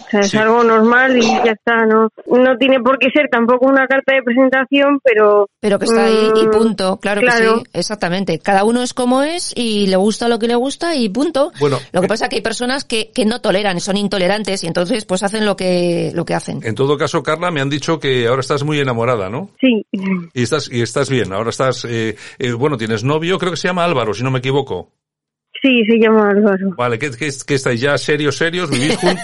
[0.07, 2.09] O sea, es algo normal y ya está, ¿no?
[2.27, 5.47] No tiene por qué ser tampoco una carta de presentación, pero...
[5.59, 7.57] Pero que está ahí y mm, punto, claro, que claro.
[7.57, 8.39] sí, exactamente.
[8.39, 11.51] Cada uno es como es y le gusta lo que le gusta y punto.
[11.59, 14.67] Bueno, lo que pasa es que hay personas que, que no toleran, son intolerantes y
[14.67, 16.61] entonces pues hacen lo que, lo que hacen.
[16.63, 19.49] En todo caso, Carla, me han dicho que ahora estás muy enamorada, ¿no?
[19.59, 19.85] Sí.
[20.33, 21.33] Y estás, y estás bien.
[21.33, 24.39] Ahora estás, eh, eh, bueno, tienes novio, creo que se llama Álvaro, si no me
[24.39, 24.91] equivoco.
[25.61, 26.71] Sí, se llama Álvaro.
[26.77, 28.69] Vale, ¿qué, qué, qué estáis ya serios, serios?
[28.69, 29.23] ¿Vivís juntos?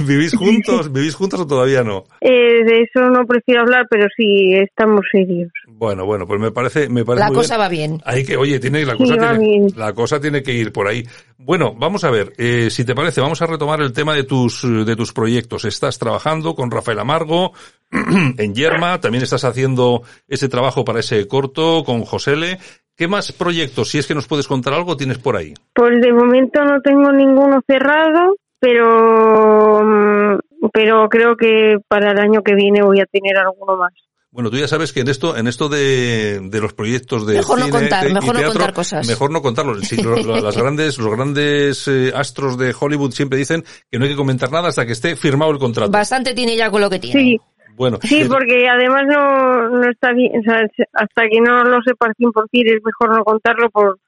[0.06, 0.92] ¿Vivís juntos?
[0.92, 2.04] ¿Vivís juntos o todavía no?
[2.20, 5.50] Eh, de eso no prefiero hablar, pero sí, estamos serios.
[5.68, 7.60] Bueno, bueno, pues me parece, me parece La muy cosa bien.
[7.60, 8.02] va bien.
[8.04, 9.66] Hay que, oye, tiene, la Sí, cosa tiene, bien.
[9.76, 11.06] la cosa tiene que ir por ahí.
[11.38, 14.62] Bueno, vamos a ver, eh, si te parece, vamos a retomar el tema de tus,
[14.62, 15.64] de tus proyectos.
[15.64, 17.52] Estás trabajando con Rafael Amargo
[17.90, 22.58] en Yerma, también estás haciendo ese trabajo para ese corto con Josele.
[22.96, 25.52] ¿Qué más proyectos, si es que nos puedes contar algo, tienes por ahí?
[25.74, 30.38] Pues de momento no tengo ninguno cerrado, pero mm,
[30.72, 33.92] pero creo que para el año que viene voy a tener alguno más.
[34.30, 37.58] Bueno, tú ya sabes que en esto, en esto de, de los proyectos de Mejor
[37.58, 39.06] no contar, mejor no contar cosas.
[39.08, 39.80] Mejor no contarlos.
[39.80, 44.04] Sí, lo- lo- las grandes, los grandes eh, astros de Hollywood siempre dicen que no
[44.04, 45.90] hay que comentar nada hasta que esté firmado el contrato.
[45.90, 47.18] Bastante tiene ya con lo que tiene.
[47.18, 47.40] Sí,
[47.76, 50.62] Bueno, sí, eh, porque además no, no está bien, o sea,
[50.94, 53.98] hasta que no lo sepas 100% es mejor no contarlo por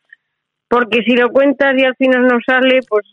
[0.69, 3.07] porque si lo cuentas y al final no sale, pues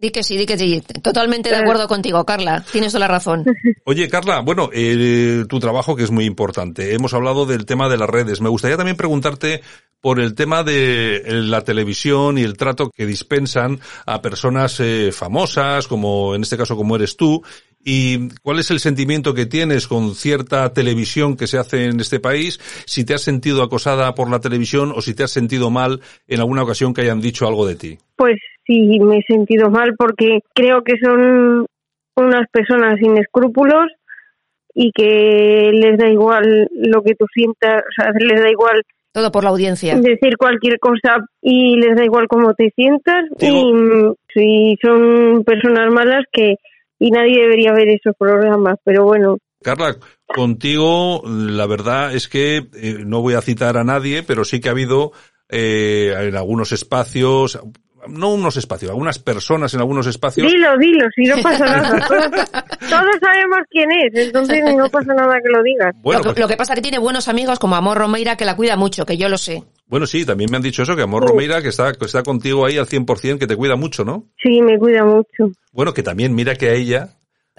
[0.00, 0.82] Di que sí, di que sí.
[1.02, 2.64] Totalmente de acuerdo contigo, Carla.
[2.72, 3.44] Tienes toda la razón.
[3.84, 6.94] Oye, Carla, bueno, eh, tu trabajo que es muy importante.
[6.94, 8.40] Hemos hablado del tema de las redes.
[8.40, 9.60] Me gustaría también preguntarte
[10.00, 15.10] por el tema de eh, la televisión y el trato que dispensan a personas eh,
[15.12, 17.42] famosas, como en este caso como eres tú,
[17.84, 22.20] y cuál es el sentimiento que tienes con cierta televisión que se hace en este
[22.20, 26.00] país, si te has sentido acosada por la televisión o si te has sentido mal
[26.28, 27.98] en alguna ocasión que hayan dicho algo de ti.
[28.16, 31.66] pues sí me he sentido mal porque creo que son
[32.16, 33.86] unas personas sin escrúpulos
[34.74, 39.32] y que les da igual lo que tú sientas, o sea, les da igual Todo
[39.32, 39.96] por la audiencia.
[39.96, 45.92] decir cualquier cosa y les da igual cómo te sientas y mm, si son personas
[45.92, 46.56] malas que
[47.00, 49.96] y nadie debería ver esos programas, pero bueno, Carla,
[50.26, 54.68] contigo la verdad es que eh, no voy a citar a nadie, pero sí que
[54.68, 55.12] ha habido
[55.50, 57.60] eh, en algunos espacios,
[58.08, 60.50] no unos espacios, algunas personas en algunos espacios.
[60.50, 62.06] dilo, dilo, si no pasa nada.
[62.08, 62.30] Todos,
[62.90, 65.94] todos sabemos quién es, entonces no pasa nada que lo digas.
[66.02, 68.36] Bueno, lo, que, pues- lo que pasa es que tiene buenos amigos como Amor Romeira
[68.36, 69.62] que la cuida mucho, que yo lo sé.
[69.86, 72.64] Bueno, sí, también me han dicho eso, que Amor Romeira, que está, que está contigo
[72.64, 74.24] ahí al 100%, que te cuida mucho, ¿no?
[74.42, 75.50] Sí, me cuida mucho.
[75.72, 77.08] Bueno, que también mira que a ella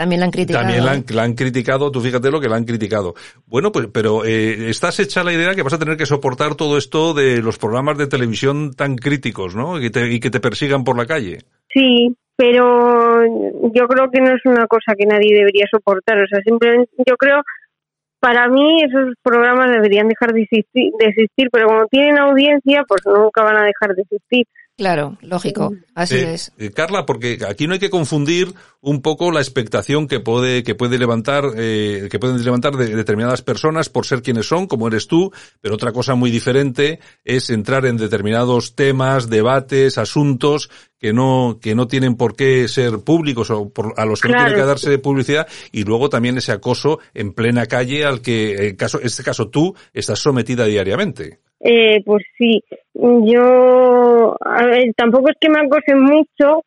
[0.01, 0.63] También la han criticado.
[0.63, 3.13] también la han, la han criticado, tú fíjate lo que la han criticado.
[3.45, 6.75] Bueno, pues, pero eh, estás hecha la idea que vas a tener que soportar todo
[6.75, 9.77] esto de los programas de televisión tan críticos, ¿no?
[9.77, 11.41] Y que te, y que te persigan por la calle.
[11.71, 13.23] Sí, pero
[13.75, 16.17] yo creo que no es una cosa que nadie debería soportar.
[16.17, 17.43] O sea, simplemente yo creo,
[18.19, 23.01] para mí esos programas deberían dejar de existir, de existir pero como tienen audiencia, pues
[23.05, 24.47] nunca van a dejar de existir.
[24.81, 26.51] Claro, lógico, así Eh, es.
[26.57, 30.73] eh, Carla, porque aquí no hay que confundir un poco la expectación que puede que
[30.73, 35.05] puede levantar eh, que pueden levantar de determinadas personas por ser quienes son, como eres
[35.05, 41.59] tú, pero otra cosa muy diferente es entrar en determinados temas, debates, asuntos que no
[41.61, 44.65] que no tienen por qué ser públicos o por- a los que no tiene que
[44.65, 49.05] darse publicidad y luego también ese acoso en plena calle al que en caso en
[49.05, 51.39] este caso tú estás sometida diariamente.
[51.63, 56.63] Eh, pues sí, yo a ver, tampoco es que me acosen mucho, o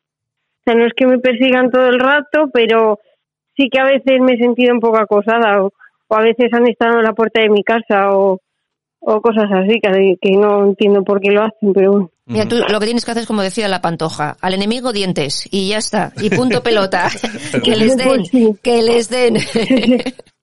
[0.63, 2.99] sea, no es que me persigan todo el rato, pero
[3.57, 5.73] sí que a veces me he sentido un poco acosada o,
[6.07, 8.39] o a veces han estado en la puerta de mi casa o,
[8.99, 12.11] o cosas así que, que no entiendo por qué lo hacen, pero bueno.
[12.27, 15.47] Mira, tú lo que tienes que hacer es como decía la pantoja, al enemigo dientes
[15.51, 17.07] y ya está, y punto pelota,
[17.63, 18.23] que les den,
[18.63, 19.35] que les den.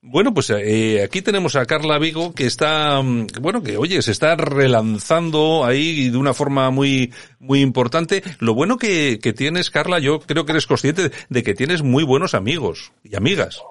[0.05, 4.11] Bueno, pues eh, aquí tenemos a Carla Vigo que está, mm, bueno, que oye, se
[4.11, 8.21] está relanzando ahí de una forma muy, muy importante.
[8.41, 12.03] Lo bueno que, que tienes, Carla, yo creo que eres consciente de que tienes muy
[12.03, 13.63] buenos amigos y amigas.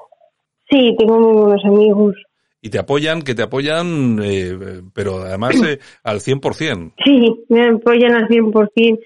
[0.69, 2.15] Sí, tengo muy buenos amigos.
[2.61, 6.93] Y te apoyan, que te apoyan, eh, pero además eh, al 100%.
[7.03, 8.99] Sí, me apoyan al 100%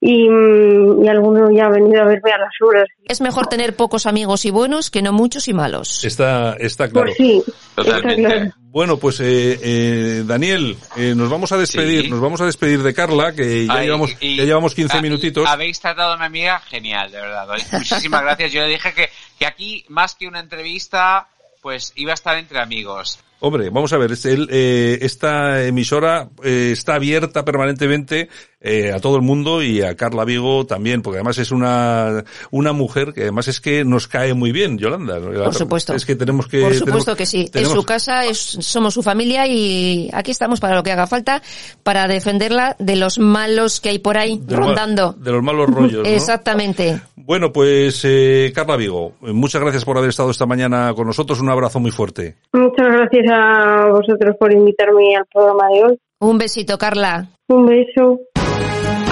[0.00, 2.86] y, mm, y alguno ya ha venido a verme a las horas.
[3.08, 6.04] Es mejor tener pocos amigos y buenos que no muchos y malos.
[6.04, 7.06] Está, está claro.
[7.06, 7.42] Pues sí,
[7.74, 8.22] Totalmente.
[8.22, 8.52] está claro.
[8.76, 12.10] Bueno, pues eh, eh, Daniel, eh, nos vamos a despedir, Sí.
[12.10, 15.00] nos vamos a despedir de Carla, que ya Ay, llevamos, y- ya llevamos 15 ah,
[15.00, 15.48] minutitos.
[15.48, 17.48] Habéis tratado a mi amiga genial, de verdad.
[17.72, 18.52] Muchísimas gracias.
[18.52, 21.26] Yo le dije que, que aquí, más que una entrevista,
[21.62, 23.18] pues iba a estar entre amigos.
[23.40, 28.28] Hombre, vamos a ver, es el, eh, esta emisora eh, está abierta permanentemente
[28.60, 32.72] eh, a todo el mundo y a Carla Vigo también, porque además es una, una
[32.72, 35.20] mujer que además es que nos cae muy bien, Yolanda.
[35.20, 35.94] Por supuesto.
[35.94, 36.62] Es que tenemos que...
[36.62, 37.42] Por supuesto tenemos- que sí.
[37.42, 41.06] Es tenemos- su casa, es, somos su familia y aquí estamos para lo que haga
[41.06, 41.42] falta,
[41.82, 45.12] para defenderla de los malos que hay por ahí de rondando.
[45.12, 46.08] De los malos rollos, ¿no?
[46.08, 47.00] Exactamente.
[47.16, 51.40] Bueno, pues eh, Carla Vigo, muchas gracias por haber estado esta mañana con nosotros.
[51.40, 52.36] Un abrazo muy fuerte.
[52.52, 55.98] Muchas gracias a vosotros por invitarme al programa de hoy.
[56.20, 57.28] Un besito, Carla.
[57.48, 58.20] Un beso.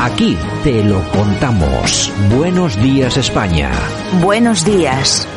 [0.01, 2.13] Aquí te lo contamos.
[2.37, 3.71] Buenos días España.
[4.23, 5.29] Buenos días.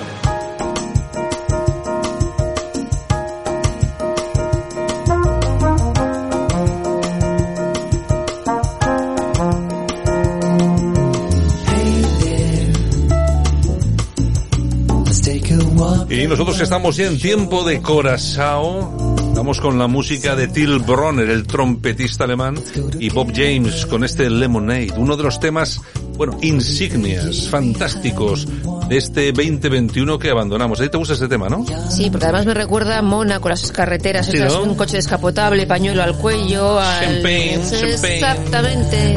[16.17, 21.29] Y nosotros estamos ya en tiempo de Corazao, estamos con la música de Till Bronner,
[21.29, 22.55] el trompetista alemán,
[22.99, 25.79] y Bob James con este Lemonade, uno de los temas,
[26.15, 28.47] bueno, insignias, fantásticos
[28.89, 30.79] de este 2021 que abandonamos.
[30.79, 31.63] ¿A ti te gusta este tema, no?
[31.91, 34.63] Sí, porque además me recuerda a Mónaco, las carreteras, Sí, ¿no?
[34.63, 37.21] un coche descapotable, pañuelo al cuello, al...
[37.21, 38.15] Champagne, champagne.
[38.15, 39.15] Exactamente.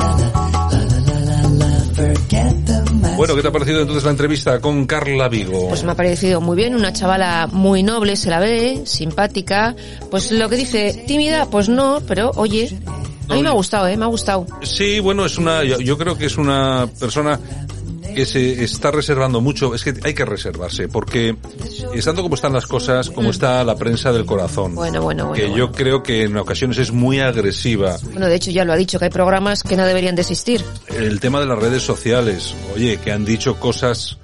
[3.21, 5.69] Bueno, ¿qué te ha parecido entonces la entrevista con Carla Vigo?
[5.69, 9.77] Pues me ha parecido muy bien, una chavala muy noble, se la ve, simpática.
[10.11, 12.75] Pues lo que dice, tímida, pues no, pero oye,
[13.29, 13.97] a mí me ha gustado, ¿eh?
[13.99, 14.47] Me ha gustado.
[14.63, 17.39] Sí, bueno, es una, yo, yo creo que es una persona
[18.15, 21.37] que se está reservando mucho, es que hay que reservarse, porque
[21.95, 24.75] estando como están las cosas, como está la prensa del corazón, Mm.
[24.75, 25.33] Bueno, bueno, bueno.
[25.35, 25.57] que bueno.
[25.57, 28.99] yo creo que en ocasiones es muy agresiva, Bueno, de hecho ya lo ha dicho,
[28.99, 30.63] que hay programas que no deberían de existir.
[30.89, 34.19] el tema de las redes sociales, oye, que han dicho cosas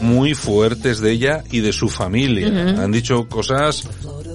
[0.00, 3.82] muy fuertes de ella y de su familia, han dicho cosas,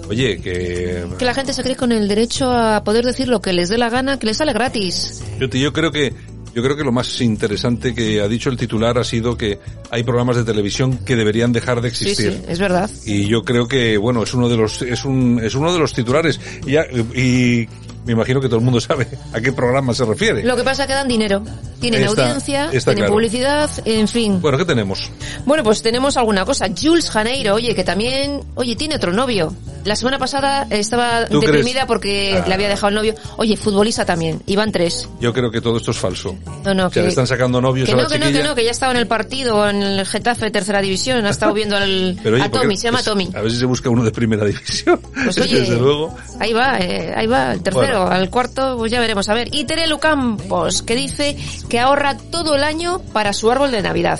[0.09, 3.53] oye, que Que la gente se cree con el derecho a poder decir lo que
[3.53, 5.23] les dé la gana, que les sale gratis.
[5.39, 6.13] Yo, yo creo que
[6.53, 10.03] yo creo que lo más interesante que ha dicho el titular ha sido que hay
[10.03, 12.33] programas de televisión que deberían dejar de existir.
[12.33, 12.89] sí, es verdad.
[13.05, 15.93] Y yo creo que bueno es uno de los es un es uno de los
[15.93, 16.77] titulares y,
[17.19, 17.69] y
[18.05, 20.43] me imagino que todo el mundo sabe a qué programa se refiere.
[20.43, 21.43] Lo que pasa es que dan dinero.
[21.79, 23.13] Tienen Está- audiencia, está tienen claro.
[23.13, 24.39] publicidad, en fin.
[24.41, 25.11] Bueno, ¿qué tenemos?
[25.45, 26.67] Bueno, pues tenemos alguna cosa.
[26.81, 29.53] Jules Janeiro, oye, que también, oye, tiene otro novio.
[29.83, 31.85] La semana pasada estaba ¿Tú deprimida crees?
[31.87, 32.47] porque Ah.
[32.47, 33.15] le había dejado el novio.
[33.35, 34.41] Oye, futbolista también.
[34.45, 35.09] Iban tres.
[35.19, 36.37] Yo creo que todo esto es falso.
[36.63, 38.31] No, no, O sea, que- le están sacando novios Que a la no, que no,
[38.31, 41.25] que no, que ya estaba en el partido, en el Getafe tercera división.
[41.25, 43.29] Ha estado viendo al, Pero oye, a ¿por qué- Tommy, se llama Tommy.
[43.35, 45.01] A ver si se busca uno de primera división.
[45.25, 46.15] Pues oye, desde luego.
[46.39, 47.92] ahí va, eh, ahí va, el tercero, Bueno.
[48.01, 49.29] Al cuarto, pues ya veremos.
[49.29, 51.37] A ver, y Terelu Campos, que dice
[51.69, 54.19] que ahorra todo el año para su árbol de Navidad.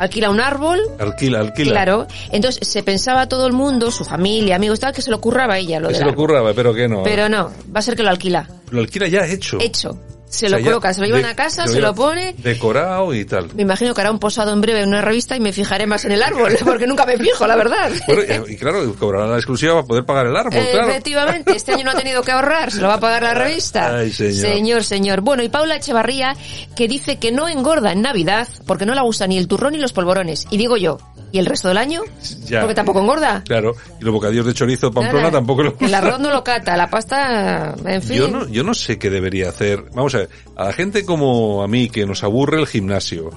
[0.00, 1.70] Alquila un árbol, Alquila, alquila.
[1.70, 2.06] claro.
[2.32, 5.58] Entonces se pensaba todo el mundo, su familia, amigos, tal, que se lo ocurraba a
[5.58, 6.24] ella lo Que del se le árbol.
[6.40, 7.02] ocurra, pero que no.
[7.04, 8.48] Pero no, va a ser que lo alquila.
[8.70, 9.58] Lo alquila ya hecho.
[9.60, 9.96] Hecho.
[10.34, 12.34] Se O sea, lo coloca, se lo llevan de- a casa, se lo pone.
[12.38, 13.54] Decorado y tal.
[13.54, 16.04] Me imagino que hará un posado en breve en una revista y me fijaré más
[16.04, 17.90] en el árbol, porque nunca me fijo, la verdad.
[18.06, 20.88] Bueno, y, y claro, cobrará la exclusiva para poder pagar el árbol, claro.
[20.90, 23.96] Efectivamente, este año no ha tenido que ahorrar, se lo va a pagar la revista.
[23.96, 24.34] Ay, señor.
[24.34, 25.20] Señor, señor.
[25.20, 26.36] Bueno, y Paula Echevarría,
[26.76, 29.78] que dice que no engorda en Navidad porque no le gusta ni el turrón ni
[29.78, 30.46] los polvorones.
[30.50, 30.98] Y digo yo,
[31.34, 32.02] ¿y el resto del año?
[32.46, 32.60] Ya.
[32.60, 33.42] Porque tampoco engorda.
[33.44, 35.32] Claro, y los bocadillos de chorizo Pamplona Nada.
[35.32, 35.76] tampoco lo...
[35.80, 38.16] El arroz no lo cata, la pasta, en fin.
[38.16, 39.82] Yo no, yo no sé qué debería hacer.
[39.94, 43.30] Vamos a ver, a la gente como a mí, que nos aburre el gimnasio,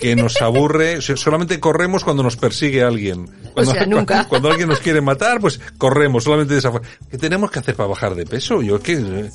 [0.00, 3.30] que nos aburre, o solamente corremos cuando nos persigue alguien.
[3.52, 4.26] Cuando, sea, nunca.
[4.26, 6.88] Cuando alguien nos quiere matar, pues corremos, solamente de esa forma.
[7.08, 8.62] ¿Qué tenemos que hacer para bajar de peso?
[8.62, 9.30] Yo es que...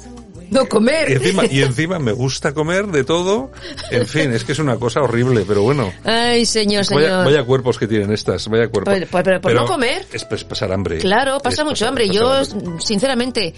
[0.52, 1.10] No comer.
[1.10, 3.52] Y encima, y encima me gusta comer de todo.
[3.92, 5.92] En fin, es que es una cosa horrible, pero bueno.
[6.04, 7.04] Ay, señor, señor.
[7.04, 8.94] Vaya, vaya cuerpos que tienen estas, vaya cuerpos.
[8.94, 10.06] Pues- pues- pero por no comer.
[10.12, 10.98] Es, pues, pasar hambre.
[10.98, 12.08] Claro, pasa Es mucho pasar- hambre.
[12.08, 12.82] pasar Yo, hambre.
[12.82, 13.54] sinceramente,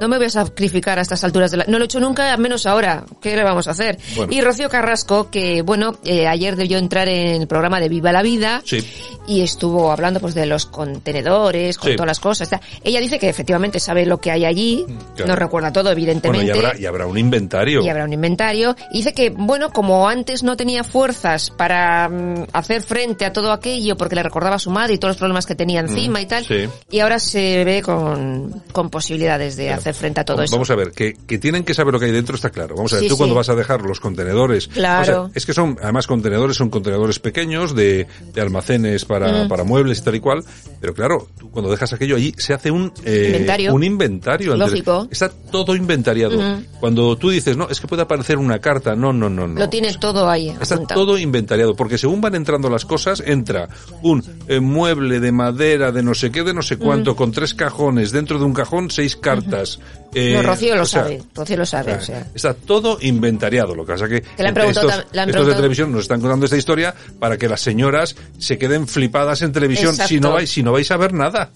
[0.00, 1.64] no me voy a sacrificar a estas alturas de la...
[1.68, 3.04] No lo he hecho nunca, menos ahora.
[3.20, 3.98] ¿Qué le vamos a hacer?
[4.14, 4.32] Bueno.
[4.32, 8.22] Y Rocío Carrasco, que, bueno, eh, ayer debió entrar en el programa de Viva la
[8.22, 8.78] Vida Sí.
[9.26, 11.96] y estuvo hablando pues de los contenedores, con Sí.
[11.96, 12.50] todas las cosas.
[12.50, 12.60] tal.
[12.84, 14.84] Ella dice que efectivamente sabe lo que hay allí,
[15.14, 15.32] claro.
[15.32, 16.46] no recuerda todo, Bueno, evidentemente.
[16.46, 17.82] y habrá, y habrá un inventario.
[17.82, 18.76] Y habrá un inventario.
[18.92, 23.52] Y dice que, bueno, como antes no tenía fuerzas para mm, hacer frente a todo
[23.52, 26.26] aquello porque le recordaba a su madre y todos los problemas que tenía encima y
[26.26, 26.66] tal, sí.
[26.90, 30.52] y ahora se ve con, con posibilidades de hacer hacer frente a todo eso.
[30.54, 32.74] Vamos a ver, que, que tienen que saber lo que hay dentro está claro.
[32.76, 35.22] Vamos a ver, Sí, tú cuando vas a dejar los contenedores, Claro.
[35.22, 39.48] o sea, es que son, además contenedores son contenedores pequeños de, de almacenes para, Mm.
[39.48, 40.44] para muebles y tal y cual,
[40.80, 43.74] pero claro, tú cuando dejas aquello allí se hace un eh, Inventario.
[43.74, 44.56] un inventario.
[44.56, 45.08] Lógico.
[45.10, 46.36] Está todo inventariado.
[46.38, 46.64] Ujú.
[46.80, 49.58] Cuando tú dices, no, es que puede aparecer una carta, no, no, no, no.
[49.60, 50.50] Lo tiene todo ahí.
[50.60, 51.00] Está apuntado.
[51.04, 53.68] todo inventariado, porque según van entrando las cosas, entra
[54.02, 57.16] un eh, mueble de madera de no sé qué, de no sé cuánto, Mm.
[57.16, 59.75] con tres cajones, dentro de un cajón seis cartas.
[60.14, 61.22] Eh, no, Rocío lo o sea, sabe.
[61.34, 61.92] Rocío lo sabe.
[61.92, 62.30] o o sea, sea.
[62.34, 66.56] Está todo inventariado, lo que pasa que Que estos, de televisión nos están contando esta
[66.56, 70.72] historia para que las señoras se queden flipadas en televisión si no vais si no
[70.72, 71.50] vais a ver nada.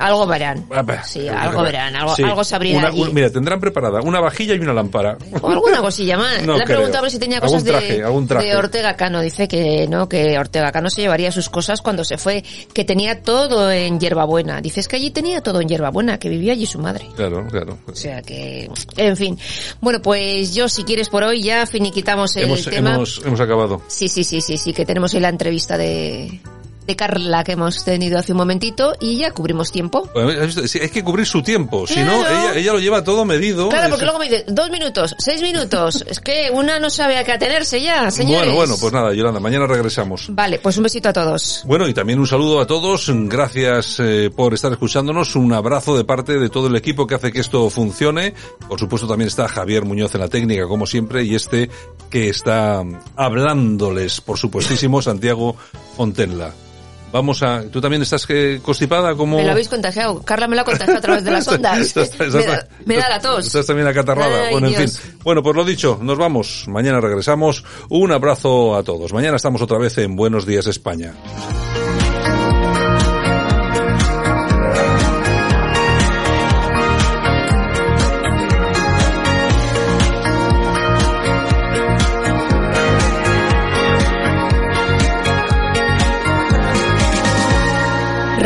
[0.00, 0.66] Algo verán.
[0.70, 1.94] Ah, bah, Sí, eh, algo eh, verán.
[1.94, 2.22] Algo, sí.
[2.22, 2.42] algo
[2.76, 3.02] Una- allí.
[3.02, 5.16] un- mira, tendrán preparada una vajilla y una lámpara.
[5.42, 6.42] O alguna cosilla más.
[6.42, 8.46] No Le preguntado si tenía cosas traje, de, algún traje.
[8.48, 9.20] de Ortega Cano.
[9.20, 12.42] Dice que no, que Ortega Cano se llevaría sus cosas cuando se fue,
[12.72, 14.60] que tenía todo en hierbabuena.
[14.60, 17.06] Dice es que allí tenía todo en hierbabuena, que vivía allí su madre.
[17.14, 17.78] Claro, claro.
[17.86, 19.38] O sea que, en fin.
[19.80, 22.94] Bueno, pues yo, si quieres por hoy, ya finiquitamos el Hemos, tema.
[22.94, 23.82] hemos, hemos acabado.
[23.88, 26.40] Sí, sí, sí, sí, sí, que tenemos ahí la entrevista de,
[26.90, 30.08] de Carla que hemos tenido hace un momentito y ya cubrimos tiempo.
[30.66, 32.48] Sí, hay que cubrir su tiempo, si no, Claro.
[32.50, 33.68] ella, ella lo lleva todo medido.
[33.68, 36.04] Claro, Es- porque luego me dice, dos minutos, seis minutos.
[36.08, 38.40] es que una no sabe a qué atenerse ya, señores.
[38.52, 40.26] Bueno, bueno, pues nada, Yolanda, mañana regresamos.
[40.30, 41.62] Vale, pues un besito a todos.
[41.64, 43.06] Bueno, y también un saludo a todos.
[43.14, 45.36] Gracias eh, por estar escuchándonos.
[45.36, 48.34] Un abrazo de parte de todo el equipo que hace que esto funcione.
[48.68, 51.70] Por supuesto, también está Javier Muñoz en la técnica, como siempre, y este
[52.10, 52.82] que está
[53.16, 55.56] hablándoles, por supuestísimo, Santiago
[55.96, 56.52] Fontenla.
[57.12, 57.62] Vamos a...
[57.70, 59.14] ¿Tú también estás eh, constipada?
[59.14, 60.22] como Me lo habéis contagiado.
[60.22, 61.96] Carla me lo ha contagiado a través de las ondas.
[61.96, 63.46] Me, da, me da la tos.
[63.46, 64.46] Estás también acatarrada.
[64.46, 65.16] Ay, bueno, en fin.
[65.22, 66.64] Bueno, pues lo dicho, nos vamos.
[66.68, 67.64] Mañana regresamos.
[67.88, 69.12] Un abrazo a todos.
[69.12, 71.14] Mañana estamos otra vez en Buenos Días España.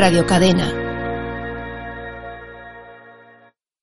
[0.05, 0.84] Radio Cadena.